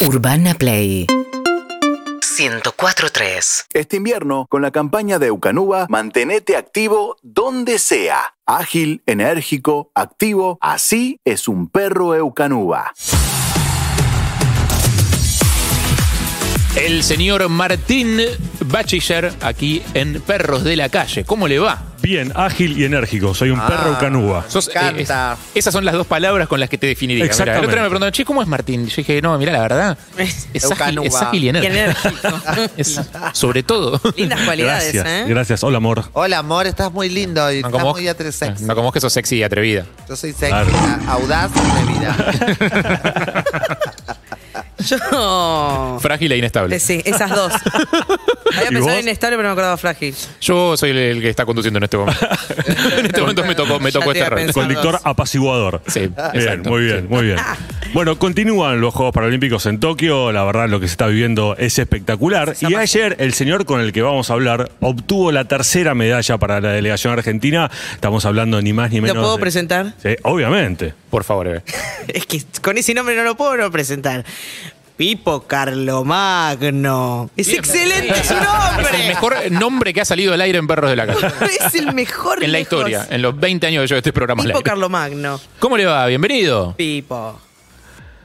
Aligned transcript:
Urbana 0.00 0.54
Play 0.54 1.08
104.3 2.38 3.64
Este 3.72 3.96
invierno, 3.96 4.46
con 4.48 4.62
la 4.62 4.70
campaña 4.70 5.18
de 5.18 5.26
Eucanuba, 5.26 5.86
mantenete 5.88 6.56
activo 6.56 7.16
donde 7.22 7.80
sea. 7.80 8.34
Ágil, 8.46 9.02
enérgico, 9.06 9.90
activo, 9.96 10.56
así 10.60 11.18
es 11.24 11.48
un 11.48 11.68
perro 11.68 12.14
Eucanuba. 12.14 12.92
El 16.78 17.02
señor 17.02 17.48
Martín 17.48 18.20
Bachiller 18.60 19.32
aquí 19.40 19.82
en 19.94 20.20
Perros 20.20 20.62
de 20.64 20.76
la 20.76 20.88
Calle. 20.88 21.24
¿Cómo 21.24 21.48
le 21.48 21.58
va? 21.58 21.82
Bien, 22.00 22.32
ágil 22.36 22.78
y 22.78 22.84
enérgico. 22.84 23.34
Soy 23.34 23.50
un 23.50 23.60
perro 23.60 23.98
canúa. 23.98 24.44
Sos, 24.48 24.68
Me 24.68 24.72
encanta. 24.80 25.32
es- 25.52 25.56
esas 25.58 25.72
son 25.72 25.84
las 25.84 25.94
dos 25.94 26.06
palabras 26.06 26.46
con 26.46 26.60
las 26.60 26.68
que 26.70 26.78
te 26.78 26.86
definiría. 26.86 27.24
Mirá, 27.24 27.26
el 27.26 27.30
Exactamente. 27.32 27.66
otro 27.66 27.76
día 27.76 27.82
me 27.82 27.88
preguntaron, 27.88 28.12
che, 28.12 28.24
¿cómo 28.24 28.40
es 28.40 28.46
Martín? 28.48 28.86
Yo 28.86 28.96
dije, 28.96 29.20
no, 29.20 29.36
mira, 29.36 29.50
la 29.52 29.60
verdad, 29.62 29.98
es, 30.16 30.46
es 30.54 30.64
ágil, 30.64 30.98
Eucanuba. 30.98 31.06
es 31.08 31.14
ágil 31.16 31.42
y 31.42 31.46
Y 31.46 31.48
enérgico. 31.48 31.74
enérgico. 31.74 32.72
Es- 32.76 33.00
sobre 33.32 33.64
todo. 33.64 34.00
Lindas 34.16 34.40
cualidades, 34.42 34.92
Gracias, 34.94 35.06
¿eh? 35.06 35.24
gracias. 35.28 35.64
Hola, 35.64 35.78
amor. 35.78 36.04
Hola, 36.12 36.38
amor, 36.38 36.68
estás 36.68 36.92
muy 36.92 37.08
lindo 37.08 37.52
y 37.52 37.62
No 37.62 37.68
estás 37.68 37.82
muy 37.82 38.06
atrevido. 38.06 38.54
no 38.60 38.74
como 38.76 38.84
vos 38.84 38.92
que 38.94 39.00
sos 39.00 39.12
sexy 39.12 39.36
y 39.38 39.42
atrevida. 39.42 39.84
Yo 40.08 40.14
soy 40.14 40.30
sexy, 40.32 40.46
Claro. 40.46 40.68
audaz 41.08 41.50
y 41.56 42.04
atrevida. 42.04 43.44
Yo. 44.78 45.98
Frágil 46.00 46.32
e 46.32 46.36
inestable. 46.38 46.78
Sí, 46.78 47.02
esas 47.04 47.30
dos. 47.30 47.52
Había 48.56 48.64
¿Y 48.70 48.74
pensado 48.74 48.96
en 48.96 49.02
inestable, 49.02 49.36
pero 49.36 49.48
no 49.48 49.54
me 49.54 49.60
acordaba 49.60 49.76
frágil. 49.76 50.14
Yo 50.40 50.76
soy 50.76 50.90
el, 50.90 50.98
el 50.98 51.20
que 51.20 51.28
está 51.30 51.44
conduciendo 51.46 51.78
en 51.78 51.84
este 51.84 51.96
momento. 51.96 52.26
en 52.98 53.06
este 53.06 53.20
momento 53.20 53.44
me 53.44 53.54
tocó, 53.54 53.78
me 53.80 53.90
Ya 53.90 54.00
tocó 54.00 54.12
te 54.12 54.20
este 54.20 54.42
iba. 54.42 54.52
Conductor 54.52 55.00
apaciguador. 55.04 55.82
Sí, 55.86 56.00
Bien, 56.00 56.12
exacto. 56.34 56.70
muy 56.70 56.82
bien, 56.84 57.06
muy 57.08 57.24
bien. 57.26 57.38
Bueno, 57.94 58.18
continúan 58.18 58.82
los 58.82 58.92
Juegos 58.92 59.14
Paralímpicos 59.14 59.64
en 59.64 59.80
Tokio. 59.80 60.30
La 60.30 60.44
verdad, 60.44 60.68
lo 60.68 60.78
que 60.78 60.86
se 60.88 60.92
está 60.92 61.06
viviendo 61.06 61.56
es 61.56 61.78
espectacular. 61.78 62.54
Y 62.60 62.74
ayer, 62.74 63.16
el 63.18 63.32
señor 63.32 63.64
con 63.64 63.80
el 63.80 63.92
que 63.94 64.02
vamos 64.02 64.28
a 64.30 64.34
hablar 64.34 64.70
obtuvo 64.80 65.32
la 65.32 65.46
tercera 65.46 65.94
medalla 65.94 66.36
para 66.36 66.60
la 66.60 66.68
delegación 66.72 67.14
argentina. 67.14 67.70
Estamos 67.94 68.26
hablando 68.26 68.60
ni 68.60 68.74
más 68.74 68.90
ni 68.90 69.00
menos. 69.00 69.16
¿Lo 69.16 69.22
puedo 69.22 69.36
de- 69.36 69.40
presentar? 69.40 69.94
Sí, 70.02 70.10
obviamente. 70.22 70.92
Por 71.08 71.24
favor, 71.24 71.48
eh. 71.48 71.62
Es 72.08 72.26
que 72.26 72.42
con 72.60 72.76
ese 72.76 72.92
nombre 72.92 73.16
no 73.16 73.22
lo 73.24 73.36
puedo 73.38 73.56
no 73.56 73.70
presentar. 73.70 74.22
Pipo 74.98 75.42
Carlomagno. 75.46 77.30
Es 77.36 77.48
excelente 77.54 78.12
su 78.16 78.20
Es 78.20 78.30
el 78.32 78.36
nombre. 78.42 79.06
mejor 79.06 79.36
nombre 79.52 79.94
que 79.94 80.00
ha 80.00 80.04
salido 80.04 80.34
al 80.34 80.40
aire 80.40 80.58
en 80.58 80.66
Perros 80.66 80.90
de 80.90 80.96
la 80.96 81.06
Calle. 81.06 81.20
Es 81.66 81.74
el 81.76 81.94
mejor. 81.94 82.42
En 82.42 82.50
la 82.50 82.58
lejos. 82.58 82.72
historia, 82.72 83.06
en 83.08 83.22
los 83.22 83.38
20 83.38 83.64
años 83.68 83.82
que 83.82 83.86
yo 83.86 83.96
este 83.96 84.12
programa. 84.12 84.42
Pipo. 84.42 84.60
Carlomagno. 84.60 85.40
¿Cómo 85.60 85.76
le 85.76 85.86
va? 85.86 86.04
Bienvenido. 86.06 86.74
Pipo. 86.76 87.40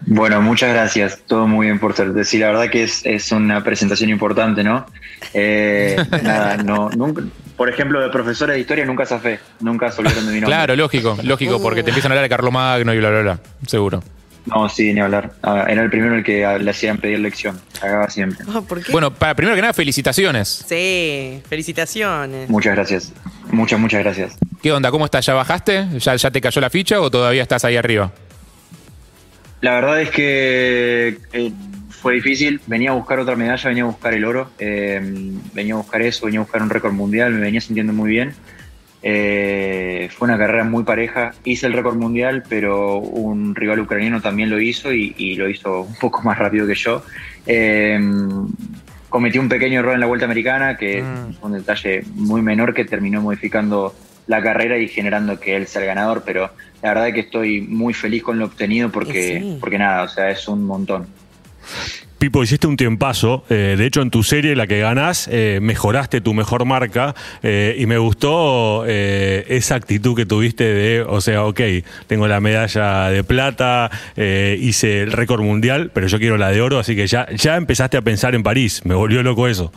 Bueno, 0.08 0.42
muchas 0.42 0.74
gracias. 0.74 1.20
Todo 1.28 1.48
muy 1.48 1.68
bien 1.68 1.78
por 1.80 1.94
ser. 1.96 2.26
Sí, 2.26 2.40
la 2.40 2.48
verdad 2.48 2.68
que 2.72 2.82
es, 2.84 3.06
es 3.06 3.32
una 3.32 3.64
presentación 3.64 4.10
importante, 4.10 4.64
¿no? 4.64 4.88
Eh, 5.36 5.96
nada, 6.24 6.58
no, 6.58 6.90
nunca, 6.90 7.22
por 7.56 7.70
ejemplo, 7.70 8.02
de 8.02 8.10
profesora 8.10 8.54
de 8.54 8.60
historia 8.62 8.84
nunca 8.84 9.06
zafé, 9.06 9.40
nunca 9.60 9.92
se 9.92 10.02
olvidaron 10.02 10.26
de 10.26 10.32
mi 10.34 10.42
nombre. 10.42 10.56
Claro, 10.58 10.76
lógico, 10.76 11.20
lógico, 11.22 11.62
porque 11.62 11.84
te 11.84 11.92
empiezan 11.92 12.12
a 12.12 12.14
hablar 12.14 12.24
de 12.24 12.30
Carlomagno 12.30 12.96
y 12.96 12.98
bla, 12.98 13.12
bla, 13.12 13.22
bla. 13.22 13.40
Seguro. 13.68 14.04
No, 14.46 14.68
sí, 14.68 14.94
ni 14.94 15.00
hablar. 15.00 15.32
Ah, 15.42 15.66
era 15.70 15.84
el 15.84 15.90
primero 15.90 16.16
el 16.16 16.24
que 16.24 16.46
le 16.60 16.70
hacían 16.72 16.98
pedir 16.98 17.20
lección. 17.20 17.60
Cagaba 17.80 18.10
siempre. 18.10 18.46
Ah, 18.54 18.62
¿Por 18.68 18.84
qué? 18.84 18.92
Bueno, 18.92 19.14
para, 19.14 19.36
primero 19.36 19.56
que 19.56 19.62
nada, 19.62 19.74
felicitaciones. 19.74 20.66
Sí, 20.68 21.42
felicitaciones. 21.48 22.50
Muchas 22.50 22.76
gracias. 22.76 23.14
Muchas, 23.52 23.80
muchas 23.80 24.02
gracias. 24.04 24.36
¿Qué 24.62 24.72
onda? 24.72 24.92
¿Cómo 24.92 25.06
estás? 25.06 25.26
¿Ya 25.26 25.34
bajaste? 25.34 25.88
¿Ya, 25.98 26.16
¿Ya 26.16 26.32
te 26.32 26.42
cayó 26.42 26.60
la 26.60 26.70
ficha 26.70 27.00
o 27.00 27.10
todavía 27.10 27.42
estás 27.44 27.64
ahí 27.66 27.78
arriba? 27.78 28.12
La 29.62 29.76
verdad 29.76 30.02
es 30.02 30.10
que 30.10 31.18
eh, 31.32 31.52
fue 31.90 32.16
difícil. 32.16 32.60
Venía 32.68 32.90
a 32.92 32.94
buscar 32.94 33.20
otra 33.20 33.36
medalla, 33.38 33.70
venía 33.70 33.84
a 33.84 33.88
buscar 33.88 34.14
el 34.14 34.26
oro. 34.26 34.52
eh, 34.60 35.00
venía 35.54 35.74
a 35.76 35.78
buscar 35.78 36.02
eso, 36.02 36.26
venía 36.26 36.42
a 36.42 36.44
buscar 36.44 36.62
un 36.62 36.70
récord 36.70 36.92
mundial. 36.92 37.32
Me 37.34 37.40
venía 37.40 37.62
sintiendo 37.62 37.94
muy 37.94 38.10
bien. 38.10 38.34
Eh, 39.06 40.10
fue 40.12 40.28
una 40.30 40.38
carrera 40.38 40.64
muy 40.64 40.84
pareja. 40.84 41.34
Hice 41.44 41.68
el 41.68 41.74
récord 41.74 41.98
mundial, 41.98 42.44
pero 42.48 42.98
un 42.98 43.54
rival 43.54 43.82
ucraniano 43.82 44.22
también 44.22 44.50
lo 44.50 44.60
hizo 44.62 44.94
y, 44.94 45.14
y 45.18 45.36
lo 45.36 45.50
hizo 45.50 45.82
un 45.82 45.96
poco 45.96 46.22
más 46.24 46.38
rápido 46.40 46.66
que 46.66 46.76
yo. 46.76 47.04
Eh, 47.46 48.00
cometí 49.10 49.38
un 49.38 49.50
pequeño 49.50 49.82
error 49.82 49.94
en 49.94 50.00
la 50.00 50.06
vuelta 50.08 50.26
americana, 50.26 50.78
que 50.78 51.02
Mm. 51.04 51.34
fue 51.34 51.50
un 51.52 51.58
detalle 51.58 52.04
muy 52.16 52.42
menor 52.42 52.74
que 52.74 52.86
terminó 52.86 53.22
modificando 53.22 53.94
la 54.26 54.42
carrera 54.42 54.78
y 54.78 54.88
generando 54.88 55.38
que 55.40 55.56
él 55.58 55.68
sea 55.68 55.82
el 55.82 55.88
ganador, 55.88 56.24
pero 56.26 56.50
la 56.82 56.90
verdad 56.90 57.10
es 57.10 57.14
que 57.14 57.20
estoy 57.20 57.62
muy 57.62 57.94
feliz 57.94 58.24
con 58.24 58.40
lo 58.40 58.46
obtenido 58.46 58.90
porque, 58.90 59.40
Sí. 59.42 59.58
porque 59.60 59.78
nada, 59.78 60.04
o 60.04 60.08
sea, 60.08 60.30
es 60.30 60.48
un 60.48 60.64
montón. 60.64 61.08
Pipo, 62.24 62.42
hiciste 62.42 62.68
un 62.68 62.78
tiempazo. 62.78 63.44
eh, 63.50 63.76
de 63.78 63.86
hecho, 63.86 64.02
en 64.02 64.10
tu 64.10 64.24
serie, 64.24 64.56
la 64.56 64.66
que 64.66 64.80
ganás, 64.80 65.28
eh, 65.30 65.60
mejoraste 65.62 66.22
tu 66.22 66.34
mejor 66.34 66.64
marca. 66.64 67.14
eh, 67.42 67.76
y 67.78 67.86
me 67.86 67.98
gustó 67.98 68.86
esa 68.86 69.76
actitud 69.76 70.16
que 70.16 70.26
tuviste 70.26 70.64
de, 70.64 71.02
o 71.02 71.20
sea, 71.20 71.44
ok, 71.44 71.60
tengo 72.08 72.30
la 72.30 72.40
medalla 72.40 73.10
de 73.10 73.26
plata, 73.26 73.92
hice 74.16 75.02
el 75.02 75.12
récord 75.12 75.42
mundial, 75.42 75.92
pero 75.94 76.08
yo 76.08 76.18
quiero 76.18 76.38
la 76.38 76.52
de 76.52 76.62
oro, 76.62 76.80
así 76.80 76.96
que 76.96 77.08
ya, 77.08 77.28
ya 77.36 77.58
empezaste 77.58 77.98
a 77.98 78.02
pensar 78.02 78.36
en 78.36 78.44
París. 78.44 78.84
Me 78.86 78.96
volvió 78.96 79.22
loco 79.22 79.50
eso. 79.50 79.74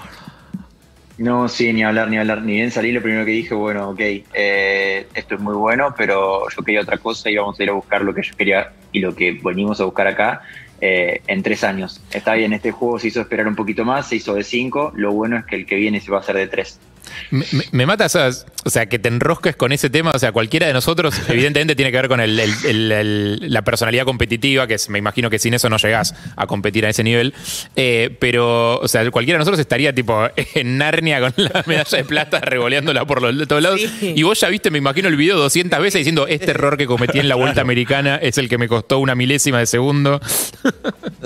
No, 1.19 1.49
sí, 1.49 1.73
ni 1.73 1.83
hablar, 1.83 2.09
ni 2.09 2.17
hablar, 2.17 2.43
ni 2.43 2.53
bien 2.53 2.71
salí, 2.71 2.93
lo 2.93 3.03
primero 3.03 3.25
que 3.25 3.33
dije, 3.33 3.55
bueno, 3.55 3.89
ok, 3.91 4.01
eh, 4.35 5.09
esto 5.15 5.35
es 5.35 5.41
muy 5.41 5.55
bueno, 5.55 5.93
pero 5.99 6.49
yo 6.49 6.63
quería 6.63 6.83
otra 6.83 6.99
cosa 6.99 7.29
y 7.29 7.37
vamos 7.37 7.59
a 7.59 7.63
ir 7.65 7.71
a 7.71 7.73
buscar 7.73 8.03
lo 8.03 8.15
que 8.15 8.23
yo 8.23 8.37
quería 8.37 8.71
y 8.93 9.01
lo 9.01 9.17
que 9.17 9.41
venimos 9.43 9.81
a 9.81 9.85
buscar 9.85 10.07
acá 10.07 10.43
eh, 10.81 11.23
en 11.27 11.43
tres 11.43 11.65
años. 11.65 12.03
Está 12.13 12.35
bien, 12.35 12.53
este 12.53 12.71
juego 12.71 12.99
se 12.99 13.09
hizo 13.09 13.21
esperar 13.21 13.47
un 13.49 13.57
poquito 13.57 13.85
más, 13.85 14.09
se 14.09 14.17
hizo 14.17 14.35
de 14.35 14.45
cinco, 14.45 14.93
lo 14.95 15.13
bueno 15.13 15.39
es 15.39 15.45
que 15.45 15.57
el 15.57 15.67
que 15.67 15.77
viene 15.77 16.01
se 16.01 16.11
va 16.11 16.19
a 16.19 16.21
hacer 16.21 16.37
de 16.37 16.47
tres. 16.49 16.79
Me, 17.31 17.45
me- 17.53 17.65
me 17.73 17.87
mata, 17.87 18.09
¿sabes? 18.09 18.47
o 18.65 18.71
sea, 18.71 18.87
que 18.87 18.99
te 18.99 19.09
enrosques 19.09 19.55
con 19.55 19.71
ese 19.71 19.91
tema. 19.91 20.11
O 20.13 20.19
sea, 20.19 20.33
cualquiera 20.33 20.67
de 20.67 20.73
nosotros, 20.73 21.15
evidentemente, 21.29 21.77
tiene 21.77 21.91
que 21.93 21.99
ver 21.99 22.09
con 22.09 22.21
el- 22.21 22.39
el- 22.41 22.53
el- 22.67 22.93
el- 22.93 23.53
la 23.53 23.63
personalidad 23.63 24.05
competitiva, 24.05 24.67
que 24.67 24.75
es- 24.75 24.89
me 24.91 24.99
imagino 24.99 25.31
que 25.31 25.39
sin 25.39 25.55
eso 25.55 25.69
no 25.71 25.77
llegás 25.77 26.15
a 26.37 26.47
competir 26.47 26.85
a 26.85 26.89
ese 26.91 27.05
nivel. 27.05 27.33
Eh, 27.77 28.17
pero, 28.19 28.79
o 28.81 28.89
sea, 28.89 29.09
cualquiera 29.11 29.37
de 29.37 29.41
nosotros 29.41 29.61
estaría 29.61 29.95
tipo 29.95 30.29
en 30.55 30.79
Narnia 30.79 31.21
con 31.21 31.33
la 31.37 31.63
medalla 31.67 31.97
de 31.99 32.05
plata 32.05 32.41
revoleándola 32.41 33.05
por 33.05 33.23
los, 33.23 33.39
de 33.39 33.47
todos 33.47 33.63
lados. 33.63 33.81
Sí. 34.01 34.15
Y 34.17 34.23
vos 34.25 34.41
ya 34.41 34.49
viste, 34.49 34.71
me 34.71 34.79
imagino, 34.79 35.09
el 35.09 35.17
video 35.17 35.37
200 35.39 35.79
veces 35.81 36.01
diciendo: 36.01 36.27
Este 36.27 36.51
error 36.51 36.77
que 36.77 36.87
cometí 36.87 37.19
en 37.21 37.29
la 37.29 37.37
vuelta 37.37 37.61
americana 37.67 38.17
es 38.17 38.37
el 38.39 38.49
que 38.49 38.59
me 38.59 38.67
costó 38.69 38.99
una 38.99 39.15
milésima 39.15 39.59
de 39.61 39.67
segundo. 39.67 40.21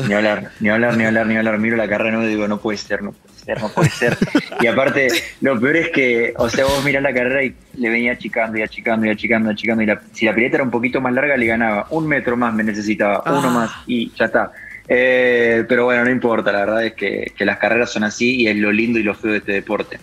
Ni 0.06 0.14
hablar, 0.14 0.50
ni 0.60 0.68
hablar, 0.68 0.96
ni 0.96 1.04
hablar, 1.04 1.26
ni 1.26 1.36
hablar. 1.36 1.58
Miro 1.58 1.76
la 1.76 1.88
carrera 1.88 2.16
no 2.18 2.24
y 2.24 2.28
digo, 2.28 2.46
no 2.48 2.58
puede 2.60 2.78
ser, 2.78 3.02
no 3.02 3.12
puede 3.12 3.34
ser, 3.44 3.60
no 3.60 3.68
puede 3.70 3.90
ser. 3.90 4.16
Y 4.60 4.66
aparte, 4.66 5.08
lo 5.40 5.58
peor 5.60 5.69
es 5.76 5.90
que, 5.90 6.32
o 6.36 6.48
sea, 6.48 6.64
vos 6.64 6.84
mirás 6.84 7.02
la 7.02 7.12
carrera 7.12 7.42
y 7.44 7.54
le 7.76 7.88
venía 7.90 8.12
achicando 8.12 8.58
y 8.58 8.62
achicando 8.62 9.06
y 9.06 9.10
achicando 9.10 9.50
y 9.50 9.52
achicando. 9.52 9.82
Y 9.82 9.86
la- 9.86 10.00
si 10.12 10.26
la 10.26 10.34
pileta 10.34 10.56
era 10.56 10.64
un 10.64 10.70
poquito 10.70 11.00
más 11.00 11.12
larga, 11.12 11.36
le 11.36 11.46
ganaba. 11.46 11.86
Un 11.90 12.06
metro 12.06 12.36
más 12.36 12.52
me 12.54 12.62
necesitaba, 12.64 13.22
uno 13.26 13.48
Ah. 13.48 13.50
más 13.50 13.70
y 13.86 14.10
ya 14.16 14.26
está. 14.26 14.52
Eh, 14.88 15.64
pero 15.68 15.84
bueno, 15.84 16.04
no 16.04 16.10
importa, 16.10 16.50
la 16.50 16.60
verdad 16.60 16.84
es 16.84 16.94
que, 16.94 17.32
que 17.36 17.44
las 17.44 17.58
carreras 17.58 17.92
son 17.92 18.02
así 18.04 18.42
y 18.42 18.48
es 18.48 18.56
lo 18.56 18.72
lindo 18.72 18.98
y 18.98 19.02
lo 19.04 19.14
feo 19.14 19.32
de 19.32 19.38
este 19.38 19.52
deporte. 19.52 19.98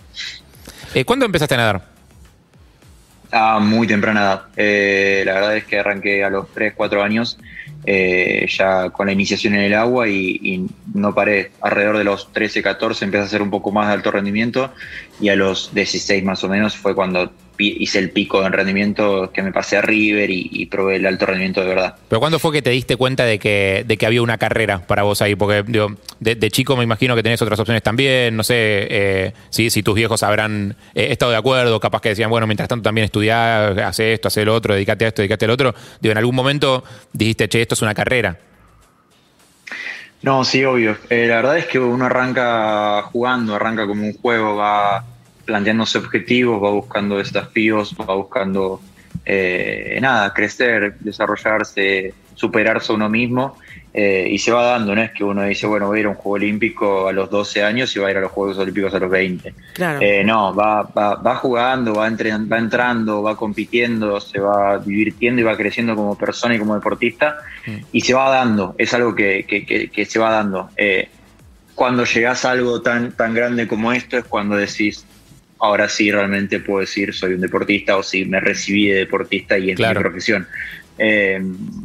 Eh, 0.94 1.04
¿Cuándo 1.04 1.26
empezaste 1.26 1.56
a 1.56 1.58
nadar? 1.58 1.82
A 3.32 3.60
muy 3.60 3.88
temprana 3.88 4.22
edad. 4.22 4.42
Eh, 4.56 5.24
la 5.26 5.34
verdad 5.34 5.58
es 5.58 5.66
que 5.66 5.80
arranqué 5.80 6.24
a 6.24 6.30
los 6.30 6.52
3, 6.54 6.74
4 6.76 7.04
años, 7.04 7.38
eh, 7.86 8.48
ya 8.50 8.90
con 8.90 9.08
la 9.08 9.12
iniciación 9.12 9.56
en 9.56 9.62
el 9.62 9.74
agua 9.74 10.08
y, 10.08 10.40
y 10.42 10.68
no 10.94 11.14
paré. 11.14 11.52
Alrededor 11.62 11.98
de 11.98 12.04
los 12.04 12.32
13, 12.32 12.62
14 12.62 13.06
empecé 13.06 13.24
a 13.24 13.26
hacer 13.26 13.42
un 13.42 13.50
poco 13.50 13.72
más 13.72 13.88
de 13.88 13.94
alto 13.94 14.12
rendimiento 14.12 14.74
y 15.20 15.30
a 15.30 15.36
los 15.36 15.74
16 15.74 16.24
más 16.24 16.44
o 16.44 16.50
menos 16.50 16.78
fue 16.78 16.96
cuando 16.96 17.32
hice 17.58 18.00
el 18.00 18.12
pico 18.12 18.46
en 18.46 18.54
rendimiento 18.54 19.32
que 19.34 19.42
me 19.42 19.52
pasé 19.52 19.78
a 19.78 19.82
River 19.82 20.30
y, 20.30 20.50
y 20.52 20.66
probé 20.68 20.98
el 20.98 21.06
alto 21.06 21.26
rendimiento 21.26 21.62
de 21.62 21.68
verdad. 21.68 21.96
¿Pero 22.08 22.20
cuándo 22.20 22.40
fue 22.40 22.52
que 22.52 22.62
te 22.62 22.70
diste 22.70 22.96
cuenta 22.96 23.26
de 23.26 23.40
que, 23.40 23.84
de 23.88 23.98
que 23.98 24.06
había 24.06 24.22
una 24.22 24.38
carrera 24.38 24.86
para 24.86 25.04
vos 25.04 25.22
ahí? 25.22 25.36
Porque 25.36 25.64
digo, 25.66 25.96
de, 26.20 26.36
de 26.36 26.52
chico 26.52 26.76
me 26.78 26.84
imagino 26.84 27.16
que 27.16 27.24
tenés 27.24 27.42
otras 27.42 27.60
opciones 27.60 27.84
también. 27.84 28.36
No 28.36 28.44
sé 28.44 28.56
eh, 28.58 29.34
si, 29.50 29.70
si 29.70 29.84
tus 29.84 29.96
viejos 29.96 30.24
habrán 30.24 30.76
eh, 30.94 31.08
estado 31.12 31.32
de 31.32 31.38
acuerdo, 31.38 31.80
capaz 31.80 32.02
que 32.02 32.10
decían, 32.10 32.30
bueno, 32.30 32.48
mientras 32.48 32.70
tanto 32.70 32.84
también 32.84 33.06
estudiá, 33.06 33.70
hace 33.88 34.14
esto, 34.14 34.28
hace 34.28 34.46
lo 34.46 34.54
otro, 34.54 34.74
dedícate 34.74 35.06
a 35.06 35.08
esto, 35.10 35.22
dedícate 35.22 35.46
al 35.46 35.52
otro. 35.52 35.74
Digo, 36.00 36.12
en 36.12 36.18
algún 36.18 36.36
momento 36.36 36.84
dijiste, 37.14 37.48
che, 37.50 37.62
esto 37.62 37.74
es 37.74 37.82
una 37.82 37.94
carrera. 37.94 38.38
No, 40.22 40.44
sí, 40.44 40.64
obvio. 40.64 40.98
Eh, 41.10 41.28
la 41.28 41.36
verdad 41.36 41.58
es 41.58 41.66
que 41.68 41.80
uno 41.80 42.06
arranca 42.06 43.04
jugando, 43.04 43.56
arranca 43.56 43.86
como 43.86 44.04
un 44.04 44.14
juego, 44.14 44.56
va 44.56 45.06
planteándose 45.48 45.98
objetivos, 45.98 46.62
va 46.64 46.70
buscando 46.70 47.18
desafíos, 47.18 47.96
va 48.00 48.14
buscando 48.14 48.80
eh, 49.26 49.98
nada, 50.02 50.32
crecer, 50.34 50.98
desarrollarse, 51.00 52.14
superarse 52.36 52.92
a 52.92 52.96
uno 52.96 53.10
mismo. 53.10 53.58
Eh, 53.94 54.28
y 54.30 54.38
se 54.38 54.52
va 54.52 54.62
dando, 54.64 54.94
no 54.94 55.02
es 55.02 55.10
que 55.12 55.24
uno 55.24 55.42
dice, 55.44 55.66
bueno, 55.66 55.88
voy 55.88 55.98
a 55.98 56.00
ir 56.02 56.06
a 56.06 56.10
un 56.10 56.16
Juego 56.16 56.36
Olímpico 56.36 57.08
a 57.08 57.12
los 57.14 57.32
12 57.32 57.64
años 57.64 57.96
y 57.96 58.00
va 58.00 58.10
a 58.10 58.12
ir 58.12 58.18
a 58.18 58.22
los 58.22 58.32
Juegos 58.32 58.60
Olímpicos 58.60 58.94
a 58.94 59.00
los 59.00 59.10
20. 59.10 59.56
Claro. 59.74 60.00
Eh, 60.02 60.24
no, 60.24 60.54
va, 60.54 60.84
va, 60.84 61.16
va 61.16 61.36
jugando, 61.38 61.96
va, 61.96 62.06
entre- 62.08 62.38
va 62.38 62.58
entrando, 62.60 63.24
va 63.24 63.36
compitiendo, 63.36 64.20
se 64.20 64.40
va 64.40 64.78
divirtiendo 64.78 65.42
y 65.42 65.46
va 65.46 65.58
creciendo 65.58 65.96
como 65.96 66.16
persona 66.16 66.54
y 66.54 66.60
como 66.60 66.76
deportista 66.76 67.38
y 67.92 68.02
se 68.02 68.14
va 68.14 68.30
dando, 68.30 68.76
es 68.78 68.94
algo 68.94 69.16
que, 69.16 69.46
que- 69.48 69.66
que- 69.66 69.88
que 69.90 70.06
se 70.06 70.20
va 70.20 70.30
dando. 70.32 70.70
Cuando 71.74 72.06
llegas 72.06 72.44
a 72.46 72.52
algo 72.52 72.82
tan, 72.82 73.12
tan 73.14 73.34
grande 73.34 73.68
como 73.68 73.92
esto 73.94 74.18
es 74.18 74.26
cuando 74.26 74.56
decís, 74.56 75.06
ahora 75.60 75.90
sí 75.90 76.12
realmente 76.12 76.60
puedo 76.60 76.82
decir 76.82 77.14
soy 77.14 77.34
un 77.34 77.42
deportista 77.42 77.98
o 77.98 78.04
si 78.04 78.26
me 78.26 78.40
recibí 78.40 78.88
de 78.88 78.96
deportista 79.00 79.58
y 79.58 79.72
es 79.72 79.76
Claro. 79.76 80.00
mi 80.00 80.04
profesión. 80.04 80.48
Eh, 81.00 81.40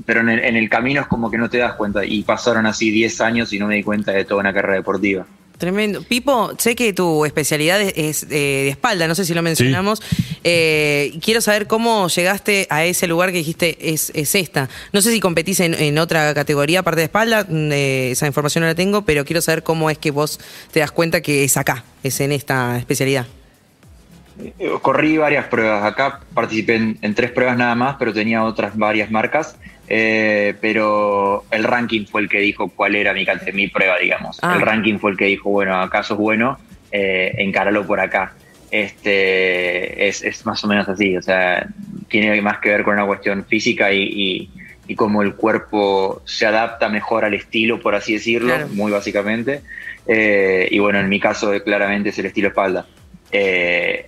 pero 0.06 0.20
en 0.20 0.30
el, 0.30 0.38
en 0.40 0.56
el 0.56 0.68
camino 0.70 1.02
es 1.02 1.06
como 1.06 1.30
que 1.30 1.36
no 1.38 1.50
te 1.50 1.58
das 1.58 1.74
cuenta 1.74 2.04
y 2.04 2.22
pasaron 2.22 2.66
así 2.66 2.90
10 2.90 3.20
años 3.20 3.52
y 3.52 3.58
no 3.58 3.66
me 3.66 3.76
di 3.76 3.82
cuenta 3.82 4.12
de 4.12 4.24
toda 4.24 4.40
una 4.40 4.52
carrera 4.54 4.74
deportiva. 4.76 5.26
Tremendo. 5.58 6.02
Pipo, 6.02 6.54
sé 6.58 6.74
que 6.74 6.92
tu 6.92 7.24
especialidad 7.24 7.80
es, 7.80 8.24
eh, 8.24 8.26
de 8.30 8.68
espalda, 8.70 9.06
no 9.06 9.14
sé 9.14 9.24
si 9.24 9.32
lo 9.32 9.42
mencionamos. 9.42 10.02
Eh, 10.42 11.16
quiero 11.22 11.40
saber 11.40 11.68
cómo 11.68 12.08
llegaste 12.08 12.66
a 12.68 12.84
ese 12.84 13.06
lugar 13.06 13.30
que 13.30 13.38
dijiste 13.38 13.78
es, 13.92 14.10
es 14.14 14.34
esta. 14.34 14.68
No 14.92 15.00
sé 15.02 15.12
si 15.12 15.20
competís 15.20 15.60
en, 15.60 15.74
en 15.74 15.98
otra 15.98 16.34
categoría 16.34 16.80
aparte 16.80 17.02
de 17.02 17.04
espalda, 17.04 17.46
mm, 17.48 17.70
eh, 17.70 18.10
esa 18.10 18.26
información 18.26 18.62
no 18.62 18.68
la 18.68 18.74
tengo, 18.74 19.02
pero 19.04 19.24
quiero 19.24 19.40
saber 19.40 19.62
cómo 19.62 19.88
es 19.88 19.98
que 19.98 20.10
vos 20.10 20.40
te 20.72 20.80
das 20.80 20.90
cuenta 20.90 21.20
que 21.20 21.44
es 21.44 21.56
acá, 21.56 21.84
es 22.02 22.20
en 22.20 22.32
esta 22.32 22.76
especialidad. 22.76 23.26
Eh, 24.40 24.70
Corrí 24.80 25.18
varias 25.18 25.46
pruebas. 25.46 25.84
Acá 25.84 26.20
participé 26.34 26.76
en, 26.76 26.98
en 27.02 27.14
tres 27.14 27.30
pruebas 27.30 27.56
nada 27.56 27.74
más, 27.74 27.96
pero 27.98 28.12
tenía 28.12 28.44
otras 28.44 28.76
varias 28.76 29.10
marcas. 29.10 29.56
Eh, 29.88 30.54
pero 30.60 31.44
el 31.50 31.64
ranking 31.64 32.06
fue 32.06 32.22
el 32.22 32.28
que 32.28 32.38
dijo 32.38 32.68
cuál 32.68 32.94
era 32.94 33.12
mi, 33.12 33.26
mi 33.52 33.68
prueba, 33.68 33.98
digamos. 33.98 34.38
Ah. 34.42 34.54
El 34.56 34.62
ranking 34.62 34.98
fue 34.98 35.10
el 35.10 35.16
que 35.16 35.26
dijo, 35.26 35.50
bueno, 35.50 35.78
acá 35.80 36.02
sos 36.02 36.16
bueno, 36.16 36.58
eh, 36.90 37.34
encáralo 37.38 37.86
por 37.86 38.00
acá. 38.00 38.32
Este, 38.70 40.08
es, 40.08 40.22
es 40.22 40.46
más 40.46 40.62
o 40.64 40.66
menos 40.68 40.88
así, 40.88 41.14
o 41.16 41.20
sea, 41.22 41.66
tiene 42.08 42.40
más 42.40 42.58
que 42.58 42.70
ver 42.70 42.84
con 42.84 42.94
una 42.94 43.04
cuestión 43.04 43.44
física 43.44 43.92
y, 43.92 44.02
y, 44.02 44.50
y 44.88 44.94
cómo 44.94 45.20
el 45.22 45.34
cuerpo 45.34 46.22
se 46.24 46.46
adapta 46.46 46.88
mejor 46.88 47.24
al 47.26 47.34
estilo, 47.34 47.80
por 47.80 47.94
así 47.94 48.14
decirlo, 48.14 48.48
Claro. 48.54 48.68
muy 48.72 48.90
básicamente. 48.90 49.60
Eh, 50.06 50.68
y 50.70 50.78
bueno, 50.78 51.00
en 51.00 51.08
mi 51.08 51.20
caso 51.20 51.52
claramente 51.62 52.08
es 52.10 52.18
el 52.18 52.26
estilo 52.26 52.48
espalda. 52.48 52.86
Eh, 53.30 54.06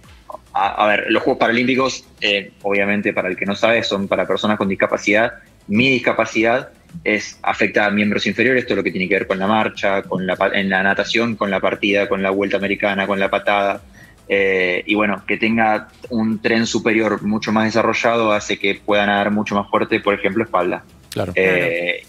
a, 0.55 0.85
a 0.85 0.87
ver, 0.87 1.06
los 1.09 1.23
Juegos 1.23 1.41
Paralímpicos, 1.41 2.05
eh, 2.21 2.53
obviamente 2.62 3.12
para 3.12 3.29
el 3.29 3.37
que 3.37 3.45
no 3.45 3.55
sabe, 3.55 3.83
son 3.83 4.09
para 4.09 4.27
personas 4.27 4.56
con 4.56 4.69
discapacidad. 4.69 5.33
Mi 5.67 5.89
discapacidad 5.91 6.69
es 7.03 7.39
afecta 7.43 7.87
a 7.87 7.91
miembros 7.91 8.27
inferiores, 8.27 8.65
todo 8.67 8.77
lo 8.77 8.85
que 8.85 8.93
tiene 8.93 9.09
que 9.09 9.15
ver 9.15 9.27
con 9.27 9.39
la 9.39 9.47
marcha, 9.49 10.03
con 10.03 10.27
la, 10.27 10.37
en 10.55 10.71
la 10.71 10.83
natación, 10.83 11.35
con 11.37 11.51
la 11.51 11.59
partida, 11.61 12.09
con 12.09 12.23
la 12.23 12.31
vuelta 12.31 12.56
americana, 12.56 13.06
con 13.06 13.19
la 13.19 13.29
patada. 13.31 13.83
Eh, 14.29 14.83
y 14.87 14.95
bueno, 14.95 15.23
que 15.27 15.37
tenga 15.37 15.89
un 16.09 16.41
tren 16.41 16.67
superior 16.67 17.23
mucho 17.23 17.53
más 17.53 17.65
desarrollado 17.65 18.33
hace 18.33 18.59
que 18.59 18.75
pueda 18.77 19.05
nadar 19.06 19.31
mucho 19.31 19.55
más 19.55 19.69
fuerte, 19.69 20.01
por 20.01 20.15
ejemplo, 20.15 20.45
espalda. 20.45 20.85
Claro. 21.11 21.33
Eh, 21.35 22.05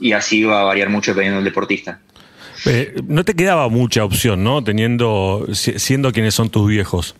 y 0.00 0.12
así 0.12 0.44
va 0.44 0.60
a 0.60 0.64
variar 0.64 0.90
mucho 0.90 1.12
dependiendo 1.12 1.36
del 1.38 1.44
deportista. 1.46 1.98
Eh, 2.66 2.94
no 3.06 3.24
te 3.24 3.34
quedaba 3.34 3.68
mucha 3.68 4.04
opción, 4.04 4.44
¿no? 4.44 4.62
Teniendo, 4.62 5.46
si- 5.54 5.78
siendo 5.78 6.12
quienes 6.12 6.34
son 6.34 6.50
tus 6.50 6.68
viejos. 6.68 7.16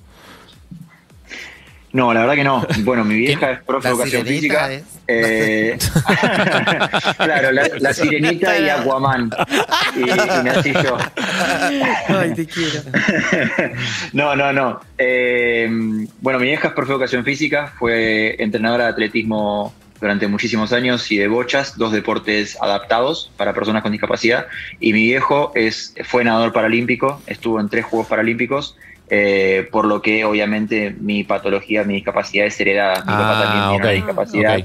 No, 1.92 2.14
la 2.14 2.20
verdad 2.20 2.34
que 2.36 2.44
no. 2.44 2.66
Bueno, 2.84 3.04
mi 3.04 3.16
vieja 3.16 3.50
es 3.52 3.62
profe 3.64 3.88
de 3.88 3.94
educación 3.94 4.26
física. 4.26 4.72
es- 4.72 4.84
Eh, 5.12 5.76
claro, 7.16 7.50
la, 7.50 7.68
la 7.80 7.92
sirenita 7.92 8.56
y 8.58 8.68
Aquaman. 8.68 9.30
Y, 9.96 10.02
y 10.02 10.42
nací 10.44 10.72
yo. 10.72 10.96
Ay, 12.08 12.32
te 12.34 12.46
quiero. 12.46 12.80
No, 14.12 14.36
no, 14.36 14.52
no. 14.52 14.80
Eh, 14.98 15.68
bueno, 16.20 16.38
mi 16.38 16.46
vieja 16.46 16.68
es 16.68 16.74
profe 16.74 16.90
de 16.90 16.94
educación 16.94 17.24
física, 17.24 17.72
fue 17.78 18.36
entrenadora 18.42 18.84
de 18.84 18.90
atletismo 18.90 19.74
durante 20.00 20.26
muchísimos 20.28 20.72
años 20.72 21.10
y 21.12 21.18
de 21.18 21.28
bochas, 21.28 21.76
dos 21.76 21.92
deportes 21.92 22.56
adaptados 22.60 23.30
para 23.36 23.52
personas 23.52 23.82
con 23.82 23.92
discapacidad. 23.92 24.46
Y 24.78 24.92
mi 24.92 25.02
viejo 25.02 25.52
es, 25.54 25.94
fue 26.04 26.24
nadador 26.24 26.52
paralímpico, 26.52 27.20
estuvo 27.26 27.60
en 27.60 27.68
tres 27.68 27.84
Juegos 27.84 28.06
Paralímpicos, 28.08 28.76
eh, 29.10 29.68
por 29.70 29.84
lo 29.86 30.00
que 30.00 30.24
obviamente 30.24 30.94
mi 31.00 31.24
patología, 31.24 31.84
mi 31.84 31.94
discapacidad 31.94 32.46
es 32.46 32.58
heredada. 32.60 33.00
Mi 33.04 33.12
papá 33.12 33.32
Ah, 33.38 33.42
también 33.42 33.62
tiene 33.64 33.76
ok, 33.76 33.82
una 33.82 33.90
discapacidad 33.92 34.58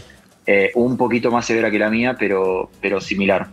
eh, 0.47 0.71
un 0.75 0.95
poquito 0.97 1.31
más 1.31 1.45
severa 1.45 1.71
que 1.71 1.79
la 1.79 1.89
mía, 1.89 2.15
pero, 2.19 2.69
pero 2.79 3.01
similar. 3.01 3.47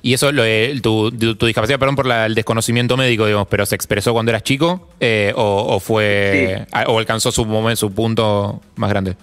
Y 0.00 0.14
eso, 0.14 0.30
lo 0.32 0.44
de- 0.44 0.78
tu, 0.82 1.10
tu- 1.10 1.34
tu 1.34 1.46
discapacidad, 1.46 1.78
perdón 1.78 1.96
por 1.96 2.06
la- 2.06 2.24
el 2.26 2.34
desconocimiento 2.34 2.96
médico, 2.96 3.26
digamos, 3.26 3.48
pero 3.48 3.66
¿se 3.66 3.74
expresó 3.74 4.12
cuando 4.14 4.30
eras 4.30 4.42
chico? 4.44 4.88
Eh, 5.00 5.32
o, 5.36 5.74
o 5.74 5.80
fue. 5.80 6.64
Sí. 6.66 6.66
a- 6.72 6.84
¿O 6.88 6.98
alcanzó 6.98 7.30
su 7.32 7.44
momento, 7.44 7.76
su 7.76 7.92
punto 7.92 8.62
más 8.76 8.88
grande? 8.90 9.16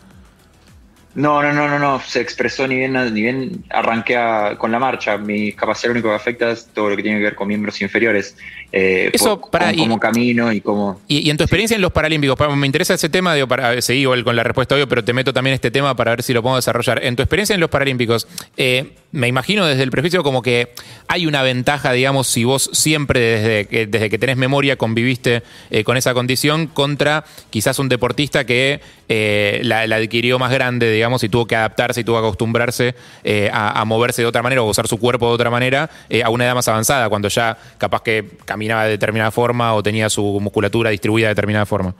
No, 1.15 1.41
no, 1.41 1.53
no, 1.53 1.67
no, 1.69 1.79
no. 1.79 2.01
Se 2.05 2.19
expresó 2.19 2.67
ni 2.67 2.75
bien, 2.75 2.93
ni 3.13 3.21
bien 3.21 3.63
arranqué 3.69 4.17
a- 4.17 4.55
con 4.57 4.69
la 4.71 4.79
marcha. 4.79 5.17
Mi 5.17 5.45
discapacidad 5.45 5.87
lo 5.89 5.93
único 5.93 6.09
que 6.09 6.15
afecta 6.15 6.51
es 6.51 6.67
todo 6.73 6.89
lo 6.89 6.95
que 6.97 7.03
tiene 7.03 7.17
que 7.19 7.23
ver 7.23 7.35
con 7.35 7.47
miembros 7.47 7.81
inferiores. 7.81 8.35
eh, 8.71 9.09
Eso, 9.13 9.39
por- 9.39 9.51
pará, 9.51 9.67
con 9.67 9.75
y- 9.75 9.77
cómo 9.77 9.99
camino 9.99 10.51
y 10.51 10.59
cómo. 10.59 10.99
Y, 11.07 11.19
y 11.19 11.29
en 11.29 11.37
tu 11.37 11.43
experiencia 11.43 11.75
en 11.75 11.81
los 11.81 11.93
Paralímpicos, 11.93 12.35
pa- 12.35 12.53
me 12.53 12.65
interesa 12.65 12.93
ese 12.95 13.07
tema, 13.07 13.33
digo, 13.33 13.47
para 13.47 13.81
seguir 13.81 14.01
igual 14.01 14.23
con 14.25 14.35
la 14.35 14.43
respuesta 14.43 14.75
obvio, 14.75 14.89
pero 14.89 15.01
te 15.05 15.13
meto 15.13 15.31
también 15.31 15.53
este 15.53 15.71
tema 15.71 15.95
para 15.95 16.11
ver 16.11 16.23
si 16.23 16.33
lo 16.33 16.43
puedo 16.43 16.57
desarrollar. 16.57 17.01
En 17.05 17.15
tu 17.15 17.21
experiencia 17.23 17.53
en 17.53 17.61
los 17.61 17.69
Paralímpicos, 17.69 18.27
eh, 18.57 18.91
me 19.15 19.27
imagino 19.27 19.65
desde 19.65 19.83
el 19.83 19.91
prejuicio 19.91 20.23
como 20.23 20.41
que 20.41 20.73
hay 21.07 21.25
una 21.25 21.41
ventaja, 21.41 21.91
digamos, 21.93 22.27
si 22.27 22.43
vos 22.43 22.69
siempre 22.73 23.19
desde 23.19 23.65
que, 23.65 23.87
desde 23.87 24.09
que 24.09 24.19
tenés 24.19 24.37
memoria 24.37 24.75
conviviste 24.75 25.41
eh, 25.71 25.83
con 25.83 25.97
esa 25.97 26.13
condición 26.13 26.67
contra 26.67 27.23
quizás 27.49 27.79
un 27.79 27.89
deportista 27.89 28.45
que 28.45 28.81
eh, 29.07 29.61
la, 29.63 29.81
adquirió 29.81 30.39
más 30.39 30.51
grande, 30.51 30.91
digamos, 30.91 31.23
y 31.23 31.29
tuvo 31.29 31.45
que 31.45 31.55
adaptarse 31.55 32.01
y 32.01 32.03
tuvo 32.03 32.19
que 32.19 32.27
acostumbrarse 32.27 32.95
eh, 33.23 33.49
a, 33.53 33.79
a 33.79 33.85
moverse 33.85 34.21
de 34.21 34.27
otra 34.27 34.43
manera 34.43 34.61
o 34.61 34.69
usar 34.69 34.87
su 34.87 34.97
cuerpo 34.97 35.27
de 35.27 35.33
otra 35.33 35.49
manera 35.49 35.89
eh, 36.09 36.23
a 36.23 36.29
una 36.29 36.45
edad 36.45 36.55
más 36.55 36.67
avanzada, 36.67 37.07
cuando 37.09 37.27
ya 37.29 37.57
capaz 37.77 38.01
que 38.01 38.25
caminaba 38.45 38.85
de 38.85 38.91
determinada 38.91 39.31
forma 39.31 39.73
o 39.73 39.83
tenía 39.83 40.09
su 40.09 40.39
musculatura 40.41 40.89
distribuida 40.89 41.27
de 41.27 41.31
determinada 41.35 41.65
forma. 41.65 41.95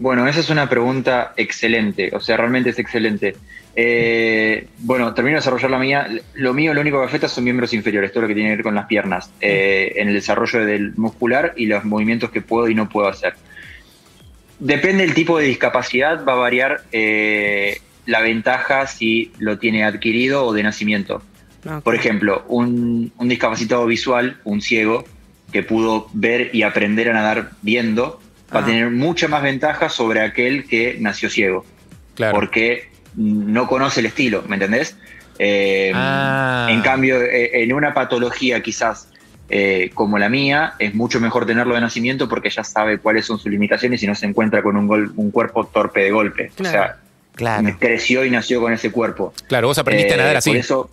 Bueno, 0.00 0.26
esa 0.26 0.40
es 0.40 0.48
una 0.48 0.66
pregunta 0.66 1.34
excelente. 1.36 2.10
O 2.14 2.20
sea, 2.20 2.38
realmente 2.38 2.70
es 2.70 2.78
excelente. 2.78 3.36
Eh, 3.76 4.66
bueno, 4.78 5.12
termino 5.12 5.34
de 5.34 5.40
desarrollar 5.40 5.70
la 5.70 5.78
mía. 5.78 6.08
Lo 6.34 6.54
mío, 6.54 6.72
lo 6.72 6.80
único 6.80 6.98
que 6.98 7.04
afecta 7.04 7.28
son 7.28 7.44
miembros 7.44 7.74
inferiores, 7.74 8.10
todo 8.10 8.22
lo 8.22 8.28
que 8.28 8.34
tiene 8.34 8.48
que 8.48 8.56
ver 8.56 8.64
con 8.64 8.74
las 8.74 8.86
piernas, 8.86 9.30
eh, 9.42 9.92
en 9.96 10.08
el 10.08 10.14
desarrollo 10.14 10.64
del 10.64 10.94
muscular 10.96 11.52
y 11.54 11.66
los 11.66 11.84
movimientos 11.84 12.30
que 12.30 12.40
puedo 12.40 12.66
y 12.68 12.74
no 12.74 12.88
puedo 12.88 13.08
hacer. 13.08 13.34
Depende 14.58 15.04
del 15.04 15.12
tipo 15.12 15.38
de 15.38 15.44
discapacidad, 15.44 16.24
va 16.24 16.32
a 16.32 16.36
variar 16.36 16.82
eh, 16.92 17.82
la 18.06 18.22
ventaja 18.22 18.86
si 18.86 19.32
lo 19.38 19.58
tiene 19.58 19.84
adquirido 19.84 20.46
o 20.46 20.54
de 20.54 20.62
nacimiento. 20.62 21.22
No, 21.62 21.82
Por 21.82 21.94
ejemplo, 21.94 22.46
un, 22.48 23.12
un 23.18 23.28
discapacitado 23.28 23.84
visual, 23.84 24.38
un 24.44 24.62
ciego, 24.62 25.04
que 25.52 25.62
pudo 25.62 26.08
ver 26.14 26.50
y 26.54 26.62
aprender 26.62 27.10
a 27.10 27.12
nadar 27.12 27.50
viendo, 27.60 28.18
va 28.54 28.60
Ah. 28.60 28.62
a 28.62 28.66
tener 28.66 28.90
mucha 28.90 29.28
más 29.28 29.42
ventaja 29.42 29.88
sobre 29.88 30.20
aquel 30.20 30.66
que 30.66 30.96
nació 31.00 31.30
ciego, 31.30 31.64
Claro. 32.14 32.34
porque 32.34 32.88
no 33.16 33.66
conoce 33.66 34.00
el 34.00 34.06
estilo, 34.06 34.44
¿me 34.48 34.56
entendés? 34.56 34.96
Eh, 35.38 35.92
Ah. 35.94 36.68
En 36.70 36.82
cambio, 36.82 37.20
eh, 37.22 37.62
en 37.62 37.72
una 37.72 37.94
patología 37.94 38.62
quizás 38.62 39.06
eh, 39.52 39.90
como 39.94 40.16
la 40.16 40.28
mía, 40.28 40.74
es 40.78 40.94
mucho 40.94 41.18
mejor 41.18 41.44
tenerlo 41.44 41.74
de 41.74 41.80
nacimiento 41.80 42.28
porque 42.28 42.50
ya 42.50 42.62
sabe 42.62 42.98
cuáles 42.98 43.26
son 43.26 43.36
sus 43.40 43.50
limitaciones 43.50 44.00
y 44.00 44.06
no 44.06 44.14
se 44.14 44.26
encuentra 44.26 44.62
con 44.62 44.76
un, 44.76 44.86
gol- 44.86 45.12
un 45.16 45.32
cuerpo 45.32 45.66
torpe 45.66 46.02
de 46.04 46.12
golpe. 46.12 46.52
Claro. 46.54 46.68
O 46.68 46.72
sea, 46.72 46.96
Claro. 47.34 47.76
creció 47.80 48.24
y 48.24 48.30
nació 48.30 48.60
con 48.60 48.72
ese 48.72 48.92
cuerpo. 48.92 49.32
Claro, 49.48 49.66
vos 49.66 49.76
aprendiste 49.78 50.12
Eh, 50.12 50.14
a 50.14 50.18
nadar 50.18 50.36
así. 50.36 50.50
por 50.50 50.56
eso-. 50.58 50.90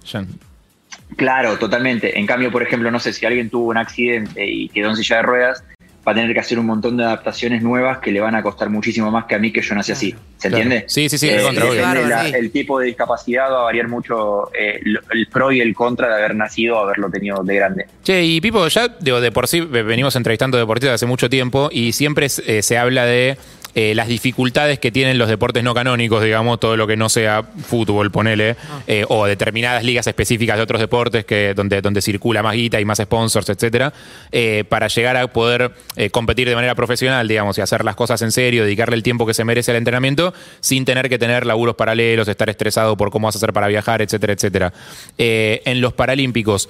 Claro, 1.16 1.58
totalmente. 1.58 2.18
En 2.18 2.26
cambio, 2.26 2.52
por 2.52 2.64
ejemplo, 2.64 2.90
no 2.92 3.00
sé, 3.00 3.14
si 3.14 3.26
alguien 3.26 3.50
tuvo 3.50 3.70
un 3.70 3.78
accidente 3.78 4.46
y 4.46 4.70
quedó 4.70 4.90
en 4.90 4.96
silla 4.96 5.18
de 5.18 5.22
ruedas, 5.22 5.64
va 6.08 6.14
a 6.14 6.16
tener 6.16 6.34
que 6.34 6.40
hacer 6.40 6.58
un 6.58 6.66
montón 6.66 6.96
de 6.96 7.04
adaptaciones 7.04 7.62
nuevas 7.62 7.98
que 7.98 8.12
le 8.14 8.22
van 8.22 8.34
a 8.34 8.42
costar 8.42 8.70
muchísimo 8.70 9.12
más 9.12 9.26
que 9.26 9.36
a 9.36 9.40
mí 9.40 9.52
que 9.52 9.62
yo 9.62 9.76
nací 9.76 9.92
así. 9.92 10.16
¿Se 10.38 10.48
Claro. 10.50 10.64
entiende? 10.64 10.86
Sí, 10.88 11.10
sí, 11.10 11.18
sí, 11.18 11.28
Eh, 11.28 11.34
depende 11.38 11.82
Bárbaro, 11.82 12.08
la-. 12.08 12.30
El 12.30 12.52
tipo 12.52 12.80
de 12.80 12.86
discapacidad 12.88 13.52
va 13.52 13.62
a 13.62 13.64
variar 13.64 13.88
mucho 13.90 14.50
eh, 14.58 14.80
el 15.12 15.28
pro 15.28 15.52
y 15.52 15.60
el 15.60 15.74
contra 15.76 16.08
de 16.08 16.14
haber 16.14 16.36
nacido 16.36 16.78
o 16.78 16.84
haberlo 16.84 17.10
tenido 17.10 17.44
de 17.44 17.56
grande. 17.56 17.88
Che, 18.04 18.24
y 18.24 18.40
Pipo, 18.40 18.68
ya 18.70 18.88
digo, 19.00 19.20
de 19.20 19.32
por 19.32 19.48
sí 19.48 19.60
ve- 19.62 19.84
venimos 19.84 20.16
entrevistando 20.16 20.58
deportistas 20.58 20.96
hace 20.96 21.06
mucho 21.08 21.30
tiempo 21.30 21.70
y 21.72 21.92
siempre 21.92 22.28
eh, 22.46 22.62
se 22.62 22.78
habla 22.78 23.06
de 23.06 23.38
eh, 23.80 23.94
las 23.94 24.08
dificultades 24.08 24.80
que 24.80 24.92
tienen 24.92 25.20
los 25.20 25.30
deportes 25.30 25.64
no 25.64 25.76
canónicos, 25.76 26.24
digamos, 26.24 26.60
todo 26.60 26.76
lo 26.76 26.88
que 26.88 26.98
no 26.98 27.10
sea 27.10 27.44
fútbol, 27.44 28.10
ponele, 28.10 28.56
eh, 28.88 29.06
o 29.08 29.28
determinadas 29.28 29.84
ligas 29.84 30.08
específicas 30.08 30.58
de 30.58 30.64
otros 30.64 30.82
deportes 30.82 31.26
que, 31.26 31.54
donde, 31.54 31.80
donde 31.84 32.02
circula 32.02 32.42
más 32.42 32.56
guita 32.56 32.82
y 32.82 32.86
más 32.86 32.98
sponsors, 32.98 33.48
etcétera, 33.50 33.94
eh, 34.32 34.64
para 34.68 34.88
llegar 34.88 35.16
a 35.16 35.28
poder 35.28 35.74
competir 36.10 36.50
de 36.50 36.56
manera 36.56 36.74
profesional, 36.74 37.28
digamos, 37.28 37.56
y 37.60 37.62
hacer 37.62 37.86
las 37.86 37.96
cosas 37.96 38.20
en 38.24 38.32
serio, 38.32 38.64
dedicarle 38.64 38.96
el 38.96 39.04
tiempo 39.04 39.28
que 39.28 39.36
se 39.36 39.46
merece 39.46 39.70
al 39.70 39.78
entrenamiento, 39.78 40.34
sin 40.60 40.84
tener 40.84 41.08
que 41.08 41.20
tener 41.20 41.46
laburos 41.46 41.76
paralelos, 41.76 42.28
estar 42.28 42.50
estresado 42.50 42.98
por 42.98 43.12
cómo 43.12 43.28
vas 43.28 43.36
a 43.36 43.38
hacer 43.38 43.54
para 43.54 43.68
viajar, 43.68 44.02
etcétera, 44.02 44.34
etcétera. 44.34 44.74
En 45.20 45.82
los 45.82 45.94
Paralímpicos, 45.94 46.68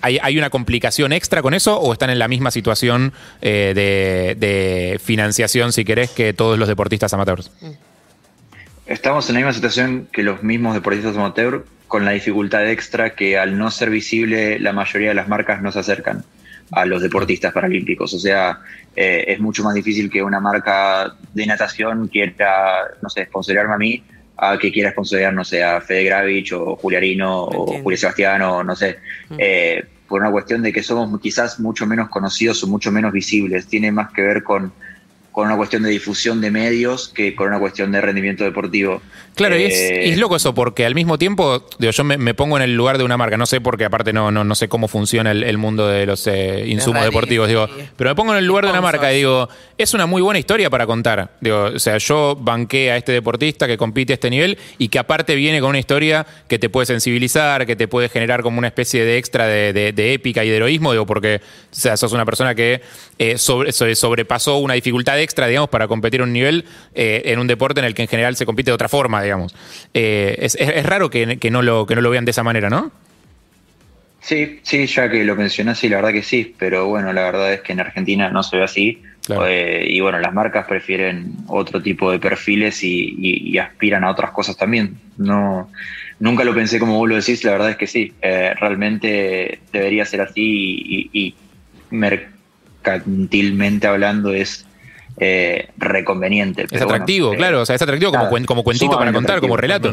¿hay, 0.00 0.18
hay 0.20 0.38
una 0.38 0.50
complicación 0.50 1.12
extra 1.12 1.40
con 1.40 1.54
eso 1.54 1.78
o 1.78 1.92
están 1.92 2.10
en 2.10 2.18
la 2.18 2.26
misma 2.26 2.50
situación 2.50 3.12
de, 3.40 4.34
de 4.36 5.00
financiación, 5.04 5.72
si 5.72 5.84
querés, 5.84 6.10
que 6.10 6.31
todos 6.32 6.58
los 6.58 6.68
deportistas 6.68 7.12
amateurs? 7.12 7.50
Estamos 8.86 9.28
en 9.28 9.34
la 9.34 9.40
misma 9.40 9.52
situación 9.52 10.08
que 10.12 10.22
los 10.22 10.42
mismos 10.42 10.74
deportistas 10.74 11.16
amateur, 11.16 11.64
con 11.88 12.04
la 12.04 12.12
dificultad 12.12 12.68
extra 12.68 13.14
que 13.14 13.38
al 13.38 13.56
no 13.56 13.70
ser 13.70 13.90
visible, 13.90 14.58
la 14.58 14.72
mayoría 14.72 15.08
de 15.08 15.14
las 15.14 15.28
marcas 15.28 15.62
no 15.62 15.70
se 15.70 15.78
acercan 15.78 16.24
a 16.72 16.84
los 16.86 17.02
deportistas 17.02 17.52
paralímpicos. 17.52 18.12
O 18.14 18.18
sea, 18.18 18.60
eh, 18.96 19.24
es 19.28 19.40
mucho 19.40 19.62
más 19.62 19.74
difícil 19.74 20.10
que 20.10 20.22
una 20.22 20.40
marca 20.40 21.14
de 21.32 21.46
natación 21.46 22.08
quiera, 22.08 22.88
no 23.00 23.08
sé, 23.08 23.26
sponsorearme 23.26 23.74
a 23.74 23.78
mí, 23.78 24.02
a 24.36 24.58
que 24.58 24.72
quiera 24.72 24.90
sponsorear, 24.90 25.32
no 25.32 25.44
sé, 25.44 25.62
a 25.62 25.80
Fede 25.80 26.04
Gravich 26.04 26.52
o 26.52 26.76
Juliarino 26.76 27.44
o. 27.44 27.80
Julio 27.82 27.96
Sebastián 27.96 28.42
o 28.42 28.64
no 28.64 28.74
sé. 28.74 28.98
Mm. 29.28 29.36
Eh, 29.38 29.84
por 30.08 30.20
una 30.20 30.30
cuestión 30.30 30.62
de 30.62 30.72
que 30.72 30.82
somos 30.82 31.20
quizás 31.20 31.60
mucho 31.60 31.86
menos 31.86 32.08
conocidos 32.08 32.62
o 32.64 32.66
mucho 32.66 32.90
menos 32.92 33.12
visibles. 33.12 33.66
Tiene 33.66 33.92
más 33.92 34.12
que 34.12 34.22
ver 34.22 34.42
con, 34.42 34.72
con 35.32 35.46
una 35.46 35.56
cuestión 35.56 35.82
de 35.82 35.90
difusión 35.90 36.40
de 36.40 36.50
medios 36.50 37.08
que 37.08 37.34
con 37.34 37.48
una 37.48 37.58
cuestión 37.58 37.90
de 37.90 38.00
rendimiento 38.00 38.44
deportivo. 38.44 39.02
Claro, 39.34 39.58
y, 39.58 39.62
es, 39.64 39.74
Eh, 39.74 40.02
y 40.06 40.10
es 40.10 40.18
loco 40.18 40.36
eso, 40.36 40.54
porque 40.54 40.84
al 40.84 40.94
mismo 40.94 41.16
tiempo, 41.18 41.66
digo, 41.78 41.90
yo 41.90 42.04
me, 42.04 42.18
me 42.18 42.34
pongo 42.34 42.56
en 42.58 42.62
el 42.64 42.74
lugar 42.76 42.98
de 42.98 43.04
una 43.04 43.16
marca, 43.16 43.36
no 43.38 43.46
sé 43.46 43.60
porque 43.62 43.84
aparte 43.86 44.12
no, 44.12 44.30
no, 44.30 44.44
no 44.44 44.54
sé 44.54 44.68
cómo 44.68 44.88
funciona 44.88 45.30
el, 45.30 45.42
el 45.42 45.56
mundo 45.58 45.88
de 45.88 46.04
los 46.04 46.26
eh, 46.26 46.64
insumos 46.66 47.00
deportivos, 47.06 47.48
digo, 47.48 47.66
pero 47.96 48.10
me 48.10 48.14
pongo 48.14 48.32
en 48.32 48.38
el 48.38 48.46
lugar 48.46 48.64
de 48.66 48.70
una 48.70 48.80
marca 48.82 49.12
y 49.12 49.16
digo, 49.18 49.48
es 49.78 49.94
una 49.94 50.04
muy 50.06 50.20
buena 50.20 50.38
historia 50.38 50.68
para 50.68 50.86
contar. 50.86 51.30
Digo, 51.40 51.70
o 51.74 51.78
sea, 51.78 51.96
yo 51.98 52.36
banqué 52.38 52.90
a 52.92 52.96
este 52.96 53.12
deportista 53.12 53.66
que 53.66 53.78
compite 53.78 54.12
a 54.12 54.14
este 54.14 54.28
nivel 54.28 54.58
y 54.78 54.88
que 54.88 54.98
aparte 54.98 55.34
viene 55.34 55.60
con 55.60 55.70
una 55.70 55.78
historia 55.78 56.26
que 56.46 56.58
te 56.58 56.68
puede 56.68 56.84
sensibilizar, 56.86 57.64
que 57.66 57.74
te 57.74 57.88
puede 57.88 58.08
generar 58.10 58.42
como 58.42 58.58
una 58.58 58.68
especie 58.68 59.04
de 59.04 59.16
extra 59.16 59.46
de, 59.46 59.72
de- 59.72 59.92
de 59.92 60.12
épica 60.12 60.44
y 60.44 60.50
de 60.50 60.56
heroísmo, 60.56 60.92
digo, 60.92 61.06
porque 61.06 61.36
o 61.36 61.74
sea, 61.74 61.96
sos 61.96 62.12
una 62.12 62.24
persona 62.26 62.54
que 62.54 62.82
eh, 63.18 63.38
sobre- 63.38 63.72
sobre- 63.72 63.94
sobrepasó 63.94 64.58
una 64.58 64.74
dificultad 64.74 65.18
extra, 65.20 65.46
digamos, 65.46 65.70
para 65.70 65.88
competir 65.88 66.20
a 66.20 66.24
un 66.24 66.32
nivel 66.34 66.64
eh, 66.94 67.22
en 67.26 67.38
un 67.38 67.46
deporte 67.46 67.80
en 67.80 67.86
el 67.86 67.94
que 67.94 68.02
en 68.02 68.08
general 68.08 68.36
se 68.36 68.44
compite 68.44 68.70
de 68.70 68.74
otra 68.74 68.88
forma, 68.90 69.21
digamos. 69.22 69.54
Eh, 69.94 70.36
es, 70.40 70.54
es- 70.56 70.68
es 70.76 70.86
raro 70.86 71.10
que, 71.10 71.38
que 71.38 71.50
no 71.50 71.62
lo, 71.62 71.86
que 71.86 71.94
no 71.94 72.00
lo 72.00 72.10
vean 72.10 72.24
de 72.24 72.30
esa 72.32 72.42
manera, 72.42 72.68
¿no? 72.70 72.90
Sí, 74.20 74.60
sí, 74.62 74.86
ya 74.86 75.10
que 75.10 75.24
lo 75.24 75.34
mencionás, 75.34 75.78
sí, 75.78 75.88
la 75.88 75.96
verdad 75.96 76.12
que 76.12 76.22
sí, 76.22 76.54
pero 76.56 76.86
bueno, 76.86 77.12
la 77.12 77.22
verdad 77.22 77.52
es 77.54 77.60
que 77.62 77.72
en 77.72 77.80
Argentina 77.80 78.30
no 78.30 78.42
se 78.44 78.56
ve 78.56 78.62
así. 78.64 79.02
Claro. 79.26 79.46
Eh, 79.48 79.84
y 79.88 80.00
bueno, 80.00 80.18
las 80.20 80.32
marcas 80.32 80.66
prefieren 80.66 81.32
otro 81.48 81.80
tipo 81.82 82.10
de 82.10 82.18
perfiles 82.20 82.82
y, 82.84 83.14
y- 83.18 83.50
y 83.50 83.58
aspiran 83.58 84.04
a 84.04 84.10
otras 84.10 84.30
cosas 84.30 84.56
también. 84.56 84.96
No, 85.16 85.70
nunca 86.20 86.44
lo 86.44 86.54
pensé 86.54 86.78
como 86.78 86.98
vos 86.98 87.08
lo 87.08 87.16
decís, 87.16 87.42
la 87.44 87.52
verdad 87.52 87.70
es 87.70 87.76
que 87.76 87.86
sí. 87.88 88.12
Eh, 88.22 88.52
realmente 88.60 89.58
debería 89.72 90.04
ser 90.04 90.20
así 90.22 90.40
y, 90.42 91.10
y 91.12 91.34
mercantilmente 91.90 93.86
hablando 93.86 94.32
es 94.32 94.66
eh, 95.18 95.68
reconveniente. 95.76 96.62
Es 96.64 96.70
bueno, 96.70 96.84
atractivo, 96.86 97.32
eh, 97.32 97.36
claro, 97.36 97.60
o 97.62 97.66
sea, 97.66 97.76
es 97.76 97.82
atractivo 97.82 98.10
como, 98.10 98.24
nada, 98.24 98.34
cuen- 98.34 98.46
como 98.46 98.64
cuentito 98.64 98.98
para 98.98 99.12
contar, 99.12 99.40
como 99.40 99.56
relato. 99.56 99.90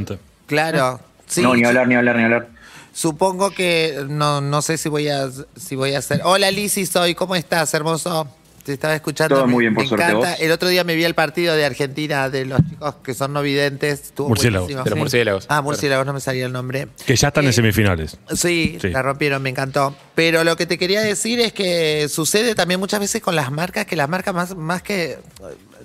Claro. 0.47 0.99
Sí, 1.27 1.41
no, 1.41 1.53
ni 1.55 1.63
hablar, 1.63 1.87
ni 1.87 1.95
hablar, 1.95 2.15
ni 2.15 2.23
hablar. 2.23 2.47
Supongo 2.91 3.51
que 3.51 4.03
no, 4.09 4.41
no 4.41 4.61
sé 4.61 4.77
si 4.77 4.89
voy 4.89 5.07
a 5.09 5.29
si 5.55 5.75
voy 5.75 5.93
a 5.93 5.99
hacer. 5.99 6.21
Hola 6.23 6.49
Lizzy, 6.51 6.85
soy. 6.85 7.13
¿Cómo 7.15 7.35
estás, 7.35 7.73
hermoso? 7.73 8.27
Te 8.69 8.73
estaba 8.73 8.93
escuchando. 8.93 9.33
Todo 9.35 9.47
me- 9.47 9.53
muy 9.53 9.63
bien, 9.63 9.73
por 9.73 9.83
me 9.83 9.89
suerte, 9.89 10.05
encanta. 10.05 10.29
¿vos? 10.29 10.39
El 10.39 10.51
otro 10.51 10.69
día 10.69 10.83
me 10.83 10.93
vi 10.93 11.03
el 11.03 11.15
partido 11.15 11.55
de 11.55 11.65
Argentina 11.65 12.29
de 12.29 12.45
los 12.45 12.59
chicos 12.69 12.95
que 13.03 13.15
son 13.15 13.33
no 13.33 13.41
videntes. 13.41 13.99
Estuvo 14.01 14.27
Murciélagos. 14.29 14.65
buenísimo. 14.67 14.83
De 14.83 14.89
los 14.91 14.99
murciélagos. 14.99 15.45
Ah, 15.49 15.61
murciélagos, 15.63 16.05
no 16.05 16.13
me 16.13 16.19
salía 16.19 16.45
el 16.45 16.51
nombre. 16.51 16.87
Que 17.03 17.15
ya 17.15 17.29
están 17.29 17.45
en 17.45 17.49
Eh, 17.49 17.53
semifinales. 17.53 18.17
Sí, 18.35 18.77
Sí. 18.79 18.89
la 18.89 19.01
rompieron, 19.01 19.41
me 19.41 19.49
encantó. 19.49 19.95
Pero 20.13 20.43
lo 20.43 20.55
que 20.55 20.67
te 20.67 20.77
quería 20.77 21.01
decir 21.01 21.39
es 21.39 21.51
que 21.51 22.07
sucede 22.09 22.53
también 22.53 22.79
muchas 22.79 22.99
veces 22.99 23.23
con 23.23 23.35
las 23.35 23.51
marcas, 23.51 23.87
que 23.87 23.95
las 23.95 24.07
marcas 24.07 24.35
más, 24.35 24.55
más 24.55 24.83
que, 24.83 25.17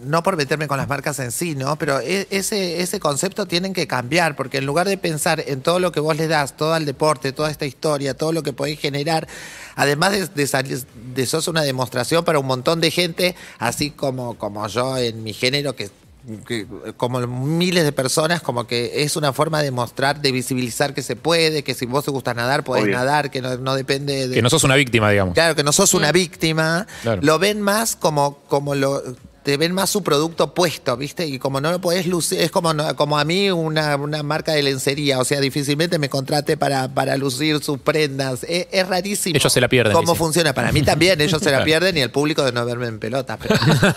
no 0.05 0.23
por 0.23 0.37
meterme 0.37 0.67
con 0.67 0.77
las 0.77 0.89
marcas 0.89 1.19
en 1.21 1.31
sí, 1.33 1.55
¿no? 1.55 1.77
Pero 1.77 2.01
e- 2.01 2.27
ese, 2.31 2.83
ese 2.83 3.01
concepto 3.01 3.47
tienen 3.47 3.73
que 3.73 3.87
cambiar, 3.87 4.37
porque 4.37 4.59
en 4.59 4.67
lugar 4.67 4.87
de 4.89 4.99
pensar 4.99 5.43
en 5.47 5.63
todo 5.63 5.79
lo 5.79 5.93
que 5.93 6.01
vos 6.01 6.17
le 6.17 6.27
das, 6.29 6.57
todo 6.57 6.75
al 6.75 6.85
deporte, 6.85 7.33
toda 7.33 7.51
esta 7.51 7.65
historia, 7.65 8.15
todo 8.15 8.33
lo 8.33 8.43
que 8.43 8.53
podéis 8.53 8.81
generar, 8.81 9.27
además 9.77 10.13
de, 10.13 10.27
de, 10.27 10.47
salir- 10.49 10.85
de 11.15 11.27
sos 11.27 11.47
una 11.49 11.63
demostración 11.63 12.25
para 12.25 12.39
un 12.41 12.47
montón 12.47 12.74
de 12.81 12.91
gente, 12.91 13.35
así 13.59 13.91
como, 13.91 14.37
como 14.39 14.67
yo 14.69 14.97
en 14.99 15.23
mi 15.23 15.33
género, 15.33 15.75
que 15.77 15.91
que, 16.47 16.67
como 16.97 17.21
miles 17.27 17.85
de 17.85 17.93
personas, 17.93 18.41
como 18.41 18.67
que 18.67 19.03
es 19.03 19.17
una 19.17 19.33
forma 19.33 19.63
de 19.63 19.71
mostrar, 19.71 20.21
de 20.23 20.33
visibilizar 20.33 20.95
que 20.95 21.03
se 21.03 21.17
puede, 21.17 21.63
que 21.63 21.75
si 21.75 21.87
vos 21.87 22.05
te 22.05 22.11
gusta 22.11 22.33
nadar, 22.35 22.65
podés 22.65 22.85
Obvio. 22.85 22.97
nadar, 22.97 23.31
que 23.31 23.43
no, 23.43 23.57
no 23.59 23.75
depende 23.75 24.29
de... 24.29 24.35
Que 24.35 24.43
no 24.43 24.49
sos 24.49 24.65
una 24.65 24.75
víctima, 24.75 25.11
digamos. 25.11 25.35
Claro, 25.35 25.55
que 25.55 25.63
no 25.63 25.73
sos 25.73 25.93
una 25.95 26.13
víctima, 26.13 26.87
Claro. 27.03 27.21
lo 27.23 27.39
ven 27.39 27.61
más 27.61 27.95
como, 27.97 28.39
como 28.49 28.75
lo 28.75 29.03
te 29.45 29.59
ven 29.59 29.73
más 29.73 29.91
su 29.91 30.03
producto 30.03 30.55
puesto, 30.55 30.97
¿viste? 30.97 31.27
Y 31.27 31.39
como 31.39 31.61
no 31.61 31.71
lo 31.71 31.79
podés 31.79 32.07
lucir, 32.07 32.41
es 32.41 32.51
como, 32.51 32.73
como 32.97 33.19
a 33.19 33.25
mí 33.25 33.51
una, 33.51 33.95
una 33.97 34.23
marca 34.23 34.53
de 34.53 34.63
lencería, 34.63 35.19
o 35.19 35.25
sea, 35.25 35.39
difícilmente 35.39 35.99
me 35.99 36.09
contrate 36.09 36.57
para, 36.57 36.89
para 36.89 37.19
lucir 37.19 37.63
sus 37.63 37.79
prendas. 37.79 38.45
Es, 38.49 38.69
es 38.73 38.89
rarísimo. 38.89 39.37
Ellos 39.37 39.53
se 39.53 39.61
la 39.61 39.69
pierden, 39.69 39.93
¿Cómo 39.93 40.13
dice. 40.13 40.19
funciona? 40.19 40.55
Para 40.55 40.73
mí 40.73 40.81
también, 40.81 41.21
ellos 41.21 41.43
se 41.43 41.51
la 41.51 41.63
pierden 41.65 41.95
y 41.99 42.01
el 42.01 42.11
público 42.11 42.43
de 42.43 42.53
no 42.53 42.65
verme 42.65 42.87
en 42.87 42.99
pelota. 42.99 43.37
Pero, 43.37 43.55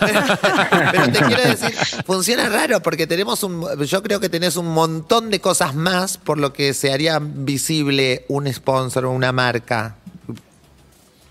pero 0.92 1.12
te 1.12 1.18
quiero 1.18 1.42
decir, 1.42 1.70
funciona 2.04 2.50
raro 2.50 2.82
porque 2.82 3.06
tenemos 3.06 3.42
un, 3.42 3.66
yo 3.86 4.02
creo 4.02 4.20
que 4.20 4.28
tenés 4.28 4.58
un 4.58 4.68
montón 4.68 5.30
de 5.30 5.40
cosas 5.40 5.74
más 5.74 6.18
por 6.18 6.36
lo 6.36 6.52
que 6.52 6.74
se 6.74 6.92
haría 6.92 7.20
visible 7.22 8.26
un 8.28 8.52
sponsor 8.52 9.06
o 9.06 9.12
una 9.12 9.32
marca. 9.32 9.96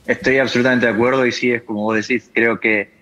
Estoy 0.08 0.40
absolutamente 0.40 0.88
de 0.88 0.94
acuerdo 0.94 1.24
y 1.24 1.32
sí, 1.32 1.52
es 1.52 1.62
como 1.62 1.84
vos 1.84 1.96
decís, 1.96 2.32
creo 2.34 2.60
que, 2.60 2.97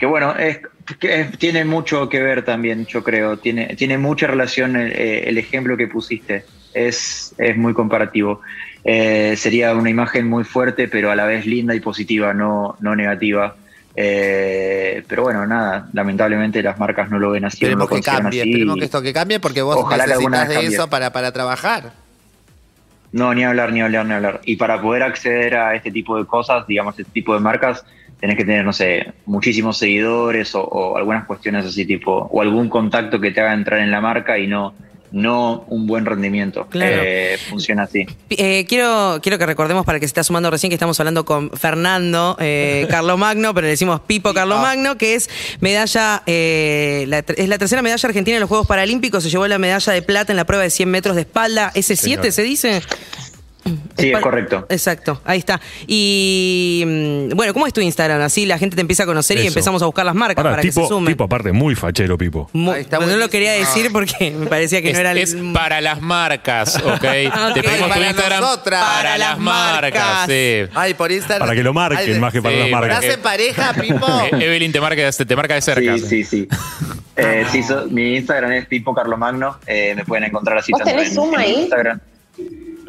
que 0.00 0.06
bueno, 0.06 0.34
es, 0.36 0.58
que 0.98 1.20
es- 1.20 1.38
tiene 1.38 1.64
mucho 1.64 2.08
que 2.08 2.20
ver 2.22 2.44
también, 2.44 2.86
yo 2.86 3.04
creo, 3.04 3.36
tiene, 3.36 3.76
tiene 3.76 3.98
mucha 3.98 4.26
relación 4.26 4.74
el, 4.76 4.92
eh, 4.92 5.28
el 5.28 5.38
ejemplo 5.38 5.76
que 5.76 5.86
pusiste, 5.86 6.44
es, 6.74 7.34
es 7.38 7.56
muy 7.56 7.74
comparativo. 7.74 8.40
Eh, 8.82 9.34
sería 9.36 9.74
una 9.74 9.90
imagen 9.90 10.26
muy 10.26 10.42
fuerte, 10.44 10.88
pero 10.88 11.10
a 11.10 11.14
la 11.16 11.26
vez 11.26 11.44
linda 11.46 11.74
y 11.74 11.80
positiva, 11.80 12.32
no, 12.34 12.76
no 12.80 12.96
negativa. 12.96 13.54
Eh, 13.94 15.02
pero 15.06 15.24
bueno, 15.24 15.46
nada, 15.46 15.88
lamentablemente 15.92 16.62
las 16.62 16.78
marcas 16.78 17.10
no 17.10 17.18
lo 17.18 17.30
ven 17.32 17.44
así. 17.44 17.58
no 17.64 17.68
Esperemos 17.68 17.90
lo 17.90 17.96
que 17.96 18.02
cambie, 18.02 18.40
así. 18.40 18.50
esperemos 18.50 18.76
que 18.78 18.84
esto 18.84 19.02
que 19.02 19.12
cambie 19.12 19.38
porque 19.40 19.62
vos 19.62 19.76
Ojalá 19.76 20.06
necesitas 20.06 20.48
de 20.48 20.54
cambie. 20.54 20.74
eso 20.74 20.88
para, 20.88 21.12
para 21.12 21.32
trabajar. 21.32 21.92
No, 23.12 23.34
ni 23.34 23.44
hablar, 23.44 23.72
ni 23.72 23.82
hablar, 23.82 24.06
ni 24.06 24.14
hablar. 24.14 24.40
Y 24.44 24.56
para 24.56 24.80
poder 24.80 25.02
acceder 25.02 25.56
a 25.56 25.74
este 25.74 25.90
tipo 25.90 26.16
de 26.16 26.24
cosas, 26.26 26.66
digamos, 26.66 26.98
este 26.98 27.10
tipo 27.12 27.34
de 27.34 27.40
marcas, 27.40 27.84
tenés 28.20 28.36
que 28.36 28.44
tener, 28.44 28.64
no 28.64 28.72
sé, 28.72 29.12
muchísimos 29.26 29.78
seguidores 29.78 30.54
o, 30.54 30.62
o 30.62 30.96
algunas 30.96 31.24
cuestiones 31.24 31.64
así 31.64 31.84
tipo, 31.84 32.28
o 32.30 32.42
algún 32.42 32.68
contacto 32.68 33.20
que 33.20 33.30
te 33.30 33.40
haga 33.40 33.54
entrar 33.54 33.80
en 33.80 33.90
la 33.90 34.00
marca 34.00 34.38
y 34.38 34.46
no, 34.46 34.74
no 35.12 35.64
un 35.68 35.86
buen 35.86 36.06
rendimiento. 36.06 36.66
Claro. 36.68 37.02
Eh, 37.04 37.38
funciona 37.48 37.84
así. 37.84 38.06
Eh, 38.30 38.66
quiero, 38.68 39.20
quiero 39.22 39.38
que 39.38 39.46
recordemos 39.46 39.84
para 39.84 39.98
que 39.98 40.06
se 40.06 40.10
está 40.10 40.24
sumando 40.24 40.50
recién 40.50 40.70
que 40.70 40.74
estamos 40.74 40.98
hablando 41.00 41.24
con 41.24 41.50
Fernando 41.50 42.36
eh, 42.40 42.86
Carlomagno, 42.90 43.54
pero 43.54 43.64
le 43.64 43.70
decimos 43.70 44.00
Pipo 44.00 44.32
Carlomagno, 44.34 44.96
que 44.96 45.14
es 45.14 45.28
medalla, 45.60 46.22
eh, 46.26 47.04
la 47.08 47.18
es 47.18 47.48
la 47.48 47.58
tercera 47.58 47.82
medalla 47.82 48.08
argentina 48.08 48.36
en 48.36 48.40
los 48.40 48.48
Juegos 48.48 48.66
Paralímpicos. 48.66 49.22
Se 49.22 49.30
llevó 49.30 49.46
la 49.46 49.58
medalla 49.58 49.92
de 49.92 50.02
plata 50.02 50.32
en 50.32 50.36
la 50.36 50.44
prueba 50.44 50.62
de 50.64 50.70
100 50.70 50.90
metros 50.90 51.16
de 51.16 51.22
espalda. 51.22 51.72
¿S7 51.74 51.96
señor. 51.96 52.32
se 52.32 52.42
dice? 52.42 52.82
Sí, 53.98 54.12
es 54.12 54.20
correcto. 54.20 54.66
Exacto, 54.68 55.20
ahí 55.24 55.38
está. 55.38 55.60
Y 55.86 56.82
mm, 56.86 57.36
bueno, 57.36 57.52
¿cómo 57.52 57.66
es 57.66 57.72
tu 57.72 57.80
Instagram? 57.80 58.20
Así 58.22 58.46
la 58.46 58.58
gente 58.58 58.74
te 58.76 58.80
empieza 58.82 59.02
a 59.02 59.06
conocer 59.06 59.38
y 59.38 59.46
empezamos 59.46 59.82
a 59.82 59.86
buscar 59.86 60.04
las 60.06 60.14
marcas 60.14 60.38
Ahora, 60.38 60.50
para 60.52 60.62
que 60.62 60.68
tipo, 60.68 60.82
se 60.82 60.88
sumen. 60.88 61.12
tipo 61.14 61.24
aparte, 61.24 61.52
muy 61.52 61.74
fachero, 61.74 62.16
Pipo. 62.18 62.50
Está 62.76 62.98
no 62.98 63.16
lo 63.16 63.28
quería 63.28 63.52
decir 63.52 63.90
porque 63.92 64.30
me 64.30 64.46
parecía 64.46 64.80
que 64.82 64.88
Es, 64.90 64.94
no 64.94 65.00
era 65.00 65.12
el- 65.12 65.18
es 65.18 65.36
para 65.52 65.80
las 65.80 66.00
marcas, 66.00 66.76
¿ok? 66.76 66.84
Ok. 67.50 67.54
Te 67.54 67.62
pedimos 67.62 67.88
tu 67.88 67.94
Para 67.94 68.06
Instagram 68.08 68.40
nosotras. 68.40 68.84
para, 68.84 69.18
las 69.18 69.38
marcas. 69.38 69.92
marcas. 69.94 70.26
sí. 70.28 70.62
Ay, 70.74 70.94
por 70.94 71.10
Instagram. 71.12 71.46
Para 71.46 71.56
que 71.56 71.62
lo 71.62 71.72
marquen, 71.72 71.98
Ay, 71.98 72.12
de- 72.14 72.20
más 72.20 72.32
que 72.32 72.42
para 72.42 72.54
Sí, 72.54 72.60
las 72.62 72.70
marcas. 72.70 72.98
¿Estás 73.04 73.16
en 73.16 73.22
pareja, 73.22 73.72
Pipo? 73.80 74.06
Eh, 74.32 74.44
Evelyn 74.46 74.72
te 74.72 74.80
marca, 74.80 75.10
te 75.12 75.36
marca 75.36 75.54
de 75.54 75.60
cerca. 75.62 75.98
Sí, 75.98 76.06
sí, 76.06 76.24
sí. 76.24 76.48
Eh, 77.16 77.44
sí, 77.50 77.62
so- 77.62 77.86
mi 77.88 78.16
Instagram 78.16 78.52
es 78.52 78.66
Pipo 78.66 78.94
Carlomagno. 78.94 79.58
Eh, 79.66 79.94
me 79.94 80.04
pueden 80.04 80.24
encontrar 80.24 80.58
así 80.58 80.72
¿Vos 80.72 80.80
tanto 80.80 80.92
tenés 80.92 81.08
en, 81.10 81.14
Zoom 81.14 81.34
en 81.34 81.40
ahí? 81.40 81.54
Instagram, 81.62 82.00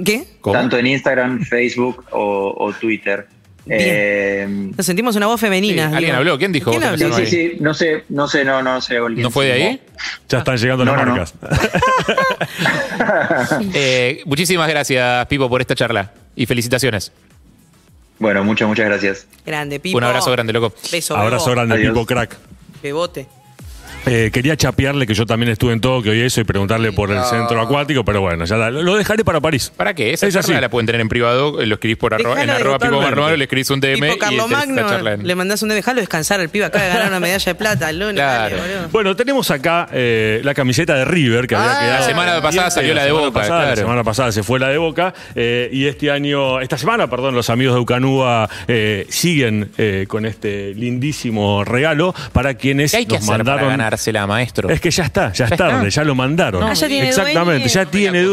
¿Qué? 0.03 0.25
¿Cómo? 0.41 0.53
tanto 0.53 0.77
en 0.77 0.88
Instagram, 0.88 1.43
Facebook 1.43 2.05
o, 2.12 2.55
o 2.58 2.74
Twitter. 2.74 3.27
Bien. 3.65 3.79
Eh, 3.84 4.48
Nos 4.75 4.86
sentimos 4.86 5.15
una 5.15 5.27
voz 5.27 5.39
femenina. 5.39 5.89
Sí, 5.89 5.96
alguien 5.98 6.15
habló. 6.15 6.38
¿Quién 6.39 6.51
dijo 6.51 6.74
sí, 6.74 6.79
sí, 7.13 7.25
sí, 7.27 7.58
no 7.60 7.74
sé, 7.75 8.05
no 8.10 8.27
sé, 8.27 8.43
no, 8.43 8.63
no 8.63 8.81
sé. 8.81 9.00
¿No 9.00 9.29
fue 9.29 9.46
de 9.46 9.51
ahí? 9.53 9.81
Ya 10.29 10.39
están 10.39 10.58
llegando 10.58 10.84
No, 10.84 10.96
las 10.96 11.05
no, 11.05 11.12
no. 11.15 11.17
marcas. 11.17 11.34
Eh, 13.74 14.22
muchísimas 14.25 14.67
gracias, 14.67 15.25
Pipo, 15.27 15.48
por 15.50 15.62
esta 15.62 15.75
charla. 15.75 16.12
Y 16.36 16.46
felicitaciones. 16.46 17.12
Bueno, 18.20 18.43
muchas, 18.43 18.67
muchas 18.67 18.86
gracias. 18.86 19.27
Grande, 19.46 19.79
Pipo. 19.79 19.98
Un 19.98 20.03
abrazo 20.05 20.31
grande, 20.31 20.53
loco. 20.53 20.74
Beso, 20.91 21.15
Abrazo 21.15 21.46
bebo. 21.46 21.55
grande, 21.55 21.75
Adiós. 21.75 21.93
Pipo 21.93 22.05
Crack. 22.05 22.38
Bebote. 22.81 23.27
Eh, 24.05 24.31
quería 24.34 24.58
chapearle 24.58 25.05
que 25.05 25.13
yo 25.13 25.25
también 25.25 25.51
estuve 25.51 25.74
en 25.74 25.79
Tokio 25.81 26.13
y 26.13 26.22
eso 26.22 26.41
y 26.41 26.43
preguntarle 26.43 26.91
por 26.91 27.12
el 27.12 27.24
centro 27.24 27.62
acuático, 27.62 28.03
pero 28.03 28.22
bueno, 28.22 28.46
ya 28.46 28.58
la- 28.58 28.72
lo 28.72 28.96
dejaré 28.96 29.24
para 29.24 29.39
París. 29.39 29.72
¿Para 29.77 29.93
qué? 29.93 30.12
Esa 30.13 30.27
Es 30.27 30.34
charla 30.34 30.55
así. 30.55 30.62
la 30.62 30.70
pueden 30.70 30.88
tener 30.88 31.01
en 31.01 31.10
privado, 31.10 31.62
eh, 31.62 31.65
lo 31.67 31.75
escribís 31.75 31.98
por 31.98 32.13
arroba, 32.13 32.41
en 32.41 32.48
de 32.48 32.53
arroba 32.53 32.79
Pipo 32.79 32.96
totalmente. 33.00 33.38
Le 33.38 33.43
escribís 33.43 33.70
un 33.70 33.79
DM 33.79 33.93
Tipo 34.01 34.15
y 34.15 34.17
Carlos 34.20 34.48
tenés 34.48 34.60
esta 34.63 34.74
Magno, 34.75 34.89
charla 34.89 35.13
en- 35.13 35.27
le 35.27 35.36
mandás 35.36 35.62
un 35.62 35.70
de 35.70 35.75
dejalo 35.75 36.00
descansar 36.00 36.39
al 36.39 36.50
pibe 36.50 36.65
acaba 36.65 36.84
de 36.86 36.89
ganar 36.89 37.08
una 37.10 37.20
medalla 37.20 37.46
de 37.46 37.55
plata 37.55 37.89
el 37.89 38.00
lunes. 38.00 38.15
Claro. 38.15 38.55
dale, 38.58 38.74
boludo. 38.75 38.89
Bueno, 38.91 39.15
tenemos 39.15 39.51
acá 39.51 39.88
eh, 39.93 40.41
la 40.43 40.53
camiseta 40.53 40.96
de 40.96 41.05
River 41.05 41.48
que 41.48 41.55
había 41.55 41.72
Ah, 41.77 41.79
quedado. 41.81 42.00
la 42.00 42.05
semana 42.05 42.41
pasada 42.41 42.72
salió 42.72 42.93
la 42.93 43.01
de 43.03 43.10
semana 43.10 43.27
Boca, 43.27 43.39
pasada, 43.39 43.70
La 43.70 43.75
semana 43.75 44.03
pasada 44.03 44.31
se 44.31 44.43
fue 44.43 44.60
la 44.60 44.70
de 44.70 44.77
Boca. 44.77 45.13
eh, 45.36 45.70
y 45.72 45.86
este 45.86 46.10
año, 46.12 46.60
esta 46.60 46.77
semana, 46.77 47.08
perdón, 47.10 47.36
los 47.36 47.50
amigos 47.50 47.75
de 47.75 47.81
Ucanúa 47.81 48.50
eh, 48.67 49.05
siguen 49.10 49.70
eh, 49.77 50.05
con 50.08 50.25
este 50.25 50.74
lindísimo 50.74 51.63
regalo 51.63 52.13
para 52.34 52.55
quienes 52.55 52.91
¿Qué 52.91 52.98
hay 52.98 53.05
que 53.05 53.15
nos 53.15 53.24
hacer 53.24 53.38
mandaron. 53.38 53.62
para 53.62 53.90
maestro? 54.27 54.69
Es 54.69 54.79
que 54.81 54.91
ya 54.91 55.03
está, 55.03 55.31
ya, 55.33 55.45
¿Ya 55.48 55.53
es 55.53 55.57
tarde, 55.57 55.88
está? 55.88 56.01
ya 56.01 56.03
lo 56.05 56.15
mandaron. 56.15 56.62
No, 56.62 56.67
Ah, 56.67 56.74
ya 56.74 56.88
tiene 56.88 57.10
Exactamente, 57.10 57.51
dueño. 57.60 57.67
ya 57.67 57.86
tiene. 57.86 58.24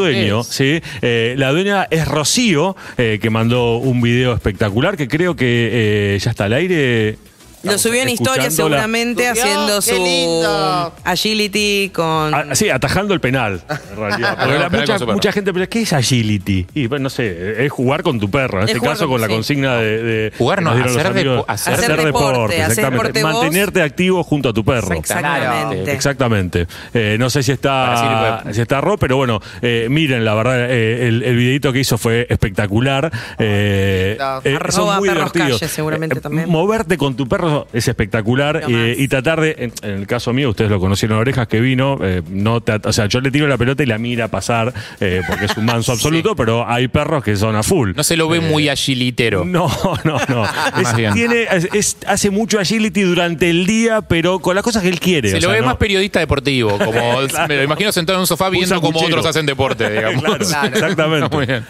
¿sí? 0.44 0.80
Eh, 1.02 1.34
la 1.36 1.50
dueña 1.50 1.86
es 1.90 2.06
Rocío, 2.06 2.76
eh, 2.96 3.18
que 3.20 3.30
mandó 3.30 3.76
un 3.78 4.00
video 4.00 4.34
espectacular 4.34 4.96
que 4.96 5.08
creo 5.08 5.34
que 5.36 6.14
eh, 6.14 6.18
ya 6.20 6.30
está 6.30 6.44
al 6.44 6.52
aire. 6.52 7.16
Lo 7.62 7.76
subió 7.78 8.02
en 8.02 8.08
historia 8.10 8.50
seguramente 8.50 9.28
Subió, 9.28 9.42
haciendo 9.42 9.80
su 9.82 9.94
lindo. 9.94 10.92
agility 11.04 11.90
con... 11.92 12.34
Ah, 12.34 12.44
sí, 12.54 12.70
atajando 12.70 13.14
el 13.14 13.20
penal, 13.20 13.60
en 13.68 13.96
realidad. 13.98 14.36
Porque 14.38 14.58
la- 14.58 14.70
penal 14.70 14.88
mucha, 15.00 15.06
mucha 15.12 15.32
gente 15.32 15.52
piensa, 15.52 15.68
¿qué 15.68 15.82
es 15.82 15.92
agility? 15.92 16.66
Y 16.74 16.86
bueno, 16.86 17.04
no 17.04 17.10
sé, 17.10 17.64
es 17.64 17.72
jugar 17.72 18.02
con 18.02 18.20
tu 18.20 18.30
perro. 18.30 18.58
En 18.58 18.68
Es 18.68 18.74
este 18.74 18.86
caso, 18.86 19.04
con- 19.06 19.14
con 19.14 19.20
la 19.22 19.26
sí. 19.26 19.32
consigna 19.32 19.76
de. 19.76 20.02
de- 20.02 20.32
Jugar 20.38 20.62
no, 20.62 20.70
hacer 20.70 21.06
amigos. 21.06 21.38
depo- 21.40 21.44
hacer- 21.48 21.74
Hacer 21.74 21.96
deporte, 22.04 22.62
hacer 22.62 22.70
exactamente. 22.78 23.12
deporte 23.20 23.22
vos. 23.24 23.32
Mantenerte 23.34 23.82
activo 23.82 24.22
junto 24.24 24.48
a 24.50 24.52
tu 24.52 24.64
perro. 24.64 24.94
Exactamente. 24.94 25.92
Exactamente. 25.92 26.66
Eh, 26.94 27.16
no 27.18 27.28
sé 27.30 27.42
si 27.42 27.52
está, 27.52 27.96
Silvia. 28.42 28.54
si 28.54 28.60
está 28.60 28.80
Ro, 28.80 28.96
pero 28.98 29.16
bueno, 29.16 29.40
eh, 29.62 29.86
miren, 29.90 30.24
la 30.24 30.34
verdad, 30.34 30.70
eh, 30.70 31.08
el, 31.08 31.22
el 31.22 31.36
videito 31.36 31.72
que 31.72 31.80
hizo 31.80 31.98
fue 31.98 32.26
espectacular. 32.30 33.10
Eh, 33.38 34.16
eh, 34.44 34.58
son 34.70 34.96
muy 34.98 35.08
perros 35.08 35.32
divertidos. 35.32 35.60
calle, 35.60 35.72
seguramente 35.72 36.18
Eh, 36.18 36.20
también. 36.20 36.48
Moverte 36.48 36.96
con 36.96 37.16
tu 37.16 37.26
perro 37.28 37.57
es 37.72 37.88
espectacular 37.88 38.62
eh, 38.68 38.94
y 38.98 39.08
tratar 39.08 39.40
de, 39.40 39.56
en, 39.58 39.72
en 39.82 39.98
el 39.98 40.06
caso 40.06 40.32
mío, 40.32 40.50
ustedes 40.50 40.70
lo 40.70 40.78
conocieron 40.80 41.18
orejas 41.18 41.48
que 41.48 41.60
vino, 41.60 41.98
eh, 42.02 42.22
no 42.28 42.60
te 42.60 42.72
o 42.84 42.92
sea, 42.92 43.06
yo 43.06 43.20
le 43.20 43.30
tiro 43.30 43.46
la 43.48 43.58
pelota 43.58 43.82
y 43.82 43.86
la 43.86 43.98
mira 43.98 44.28
pasar 44.28 44.72
eh, 45.00 45.22
porque 45.26 45.46
es 45.46 45.56
un 45.56 45.64
manso 45.64 45.92
absoluto, 45.92 46.36
pero 46.36 46.68
hay 46.68 46.88
perros 46.88 47.22
que 47.24 47.36
son 47.36 47.56
a 47.56 47.62
full. 47.62 47.92
No 47.96 48.02
se 48.04 48.16
lo 48.16 48.28
ve 48.28 48.38
Eh, 48.38 48.40
muy 48.40 48.68
agilitero. 48.68 49.44
no, 49.44 49.68
no, 50.04 50.18
no. 50.28 50.44
Es- 50.80 51.14
tiene, 51.14 51.42
es- 51.50 51.68
es- 51.72 51.96
hace 52.06 52.30
mucho 52.30 52.58
agility 52.60 53.02
durante 53.02 53.50
el 53.50 53.66
día, 53.66 54.02
pero 54.02 54.38
con 54.38 54.54
las 54.54 54.62
cosas 54.64 54.82
que 54.82 54.88
él 54.88 55.00
quiere. 55.00 55.30
Se 55.30 55.36
o 55.36 55.40
lo 55.40 55.46
sea, 55.48 55.54
ve 55.54 55.60
no- 55.60 55.66
más 55.66 55.76
periodista 55.76 56.20
deportivo, 56.20 56.78
como 56.78 57.00
me 57.48 57.56
lo 57.56 57.62
imagino 57.62 57.90
sentado 57.92 58.18
en 58.18 58.20
un 58.20 58.26
sofá 58.26 58.48
viendo 58.50 58.80
cómo 58.80 59.00
otros 59.00 59.24
hacen 59.26 59.46
deporte, 59.46 59.88
digamos. 59.90 60.22
Claro, 60.22 60.44
Claro. 60.46 60.66
exactamente. 60.68 61.34
Muy 61.36 61.46
bien. 61.46 61.64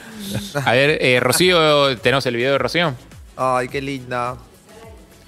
A 0.65 0.73
ver, 0.73 0.99
eh, 1.01 1.21
Rocío, 1.21 1.97
¿tenemos 1.99 2.27
el 2.27 2.37
video 2.37 2.53
de 2.53 2.59
Rocío? 2.59 2.95
Ay, 3.37 3.69
qué 3.69 3.81
linda. 3.81 4.37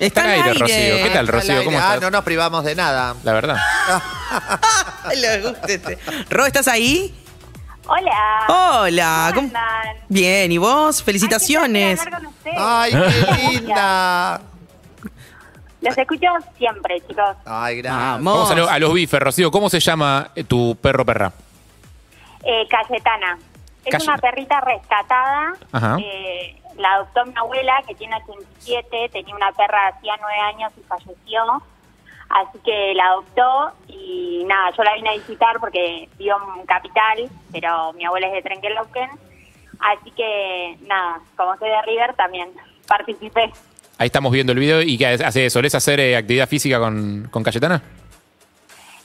Está 0.00 0.22
al 0.24 0.30
aire, 0.30 0.54
Rocío. 0.54 0.96
¿Qué 0.96 1.10
tal, 1.10 1.18
Al 1.18 1.28
Rocío? 1.28 1.64
¿Cómo 1.64 1.78
Ah, 1.78 1.82
estás? 1.94 2.00
no 2.00 2.10
nos 2.10 2.24
privamos 2.24 2.64
de 2.64 2.74
nada. 2.74 3.14
La 3.22 3.32
verdad. 3.34 3.56
Le 5.14 5.40
gusta 5.42 5.66
este. 5.68 5.98
Ro, 6.30 6.46
¿estás 6.46 6.66
ahí? 6.68 7.14
Hola. 7.86 8.80
Hola. 8.80 9.32
¿Cómo 9.34 9.48
¿cómo- 9.48 9.58
andan? 9.58 9.96
Bien, 10.08 10.50
¿y 10.52 10.58
vos? 10.58 10.98
Ay, 11.00 11.04
Felicitaciones. 11.04 12.00
qué. 12.44 12.50
Ay, 12.56 12.92
qué 12.92 13.48
linda. 13.50 14.40
Los 15.82 15.96
escucho 15.98 16.26
siempre, 16.58 17.00
chicos. 17.06 17.36
Ay, 17.44 17.78
gracias. 17.82 18.00
Vamos. 18.02 18.34
Vamos 18.34 18.50
a, 18.50 18.54
lo- 18.54 18.70
a 18.70 18.78
los 18.78 18.92
bifes, 18.94 19.20
Rocío. 19.20 19.50
¿Cómo 19.50 19.68
se 19.70 19.80
llama 19.80 20.30
eh, 20.34 20.44
tu 20.44 20.76
perro 20.80 21.04
perra? 21.04 21.32
Eh, 22.44 22.66
Cayetana. 22.70 23.38
Es 23.84 24.04
una 24.04 24.18
perrita 24.18 24.60
rescatada. 24.60 25.54
Eh, 25.98 26.60
la 26.76 26.94
adoptó 26.94 27.24
mi 27.26 27.36
abuela, 27.36 27.82
que 27.86 27.94
tiene 27.94 28.16
87. 28.16 29.10
Tenía 29.12 29.34
una 29.34 29.52
perra 29.52 29.88
hacía 29.88 30.14
nueve 30.20 30.38
años 30.40 30.72
y 30.78 30.82
falleció. 30.82 31.62
Así 32.28 32.58
que 32.64 32.94
la 32.94 33.06
adoptó 33.08 33.72
y 33.88 34.44
nada, 34.46 34.70
yo 34.76 34.84
la 34.84 34.94
vine 34.94 35.10
a 35.10 35.14
visitar 35.14 35.58
porque 35.58 36.08
vivo 36.16 36.36
en 36.58 36.64
Capital, 36.64 37.28
pero 37.50 37.92
mi 37.94 38.04
abuela 38.04 38.28
es 38.28 38.34
de 38.34 38.42
Trenquelauquen. 38.42 39.10
Así 39.80 40.10
que 40.12 40.76
nada, 40.82 41.20
como 41.36 41.56
soy 41.56 41.70
de 41.70 41.82
River, 41.82 42.14
también 42.14 42.50
participé. 42.86 43.50
Ahí 43.98 44.06
estamos 44.06 44.30
viendo 44.32 44.52
el 44.52 44.58
video. 44.58 44.80
¿Y 44.80 44.96
qué 44.96 45.06
hace? 45.08 45.50
¿Solés 45.50 45.74
hacer 45.74 45.98
eh, 45.98 46.16
actividad 46.16 46.48
física 46.48 46.78
con, 46.78 47.28
con 47.30 47.42
Cayetana? 47.42 47.82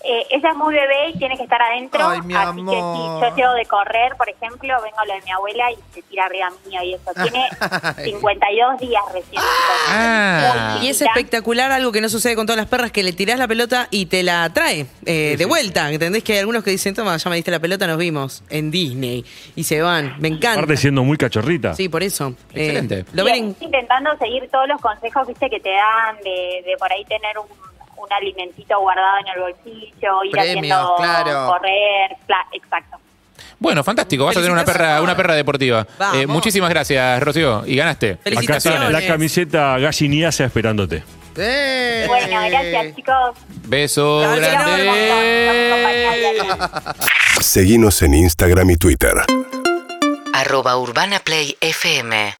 Eh, 0.07 0.27
ella 0.29 0.49
es 0.51 0.55
muy 0.55 0.73
bebé 0.73 1.09
y 1.13 1.17
tiene 1.17 1.35
que 1.35 1.43
estar 1.43 1.59
adentro. 1.61 2.07
Ay, 2.07 2.21
mi 2.21 2.35
así 2.35 2.57
que 2.57 2.63
si 2.63 2.71
yo 2.71 3.35
llego 3.35 3.53
de 3.53 3.65
correr, 3.65 4.15
por 4.17 4.29
ejemplo, 4.29 4.75
vengo 4.83 4.99
a 4.99 5.05
lo 5.05 5.13
de 5.15 5.21
mi 5.21 5.31
abuela 5.31 5.71
y 5.71 5.75
se 5.93 6.01
tira 6.03 6.25
arriba 6.25 6.51
mío 6.67 6.79
y 6.83 6.93
eso. 6.93 7.11
Tiene 7.21 7.47
52 8.03 8.79
días 8.79 9.03
recién. 9.13 9.41
Ah. 9.89 10.79
Y 10.81 10.89
es 10.89 11.01
espectacular 11.01 11.71
algo 11.71 11.91
que 11.91 12.01
no 12.01 12.09
sucede 12.09 12.35
con 12.35 12.45
todas 12.45 12.57
las 12.57 12.67
perras, 12.67 12.91
que 12.91 13.03
le 13.03 13.13
tirás 13.13 13.39
la 13.39 13.47
pelota 13.47 13.87
y 13.91 14.05
te 14.07 14.23
la 14.23 14.49
trae 14.53 14.85
eh, 15.05 15.35
de 15.37 15.45
vuelta. 15.45 15.91
¿Entendés 15.91 16.23
que 16.23 16.33
hay 16.33 16.39
algunos 16.39 16.63
que 16.63 16.71
dicen, 16.71 16.93
toma, 16.93 17.17
ya 17.17 17.29
me 17.29 17.35
diste 17.37 17.51
la 17.51 17.59
pelota, 17.59 17.87
nos 17.87 17.97
vimos 17.97 18.43
en 18.49 18.71
Disney 18.71 19.25
y 19.55 19.63
se 19.63 19.81
van? 19.81 20.15
Me 20.19 20.27
encanta. 20.27 20.53
Aparte 20.59 20.77
siendo 20.77 21.03
muy 21.03 21.17
cachorrita. 21.17 21.73
Sí, 21.73 21.89
por 21.89 22.03
eso. 22.03 22.33
Eh, 22.53 22.67
Excelente. 22.67 23.05
lo 23.13 23.23
Sí, 23.25 23.31
ven 23.31 23.43
en- 23.45 23.55
intentando 23.59 24.15
seguir 24.17 24.47
todos 24.51 24.67
los 24.67 24.79
consejos 24.81 25.27
viste 25.27 25.49
que 25.49 25.59
te 25.59 25.71
dan 25.71 26.17
de, 26.23 26.63
de 26.65 26.77
por 26.77 26.91
ahí 26.91 27.03
tener 27.05 27.37
un, 27.39 27.47
un 28.05 28.13
alimentito 28.13 28.79
guardado 28.79 29.17
en 29.19 29.27
el 29.27 29.39
bolsillo, 29.41 30.23
ir 30.23 30.31
Premios, 30.31 30.77
haciendo 30.77 30.95
claro. 30.97 31.47
correr, 31.47 32.11
exacto. 32.53 32.97
Bueno, 33.57 33.83
fantástico. 33.83 34.25
Vas 34.25 34.35
a 34.35 34.39
tener 34.39 34.51
una 34.51 34.65
perra, 34.65 35.01
una 35.01 35.15
perra 35.15 35.33
deportiva. 35.33 35.85
Eh, 36.13 36.27
muchísimas 36.27 36.69
gracias, 36.69 37.21
Rocío. 37.23 37.63
Y 37.65 37.75
ganaste. 37.75 38.11
Acá 38.11 38.17
está 38.17 38.29
Felicitaciones. 38.29 38.91
la 38.91 39.07
camiseta 39.07 39.77
galliniasa 39.79 40.45
esperándote. 40.45 41.03
¡Eh! 41.37 42.05
Bueno, 42.07 42.39
gracias 42.49 42.95
chicos. 42.95 43.37
Beso 43.65 44.19
Dale, 44.21 44.41
Los 44.41 44.49
quiero 44.49 44.63
un 44.63 44.65
grande. 44.65 44.85
montón, 44.85 45.45
son 45.45 45.57
mi 45.63 45.69
compañía 45.71 46.11
diaria. 46.15 46.95
Seguinos 47.41 48.01
en 48.01 48.13
Instagram 48.13 48.69
y 48.71 48.75
Twitter. 48.77 49.13
arroba 50.33 50.77
Urbana 50.77 51.19
Play 51.19 51.57
FM 51.61 52.35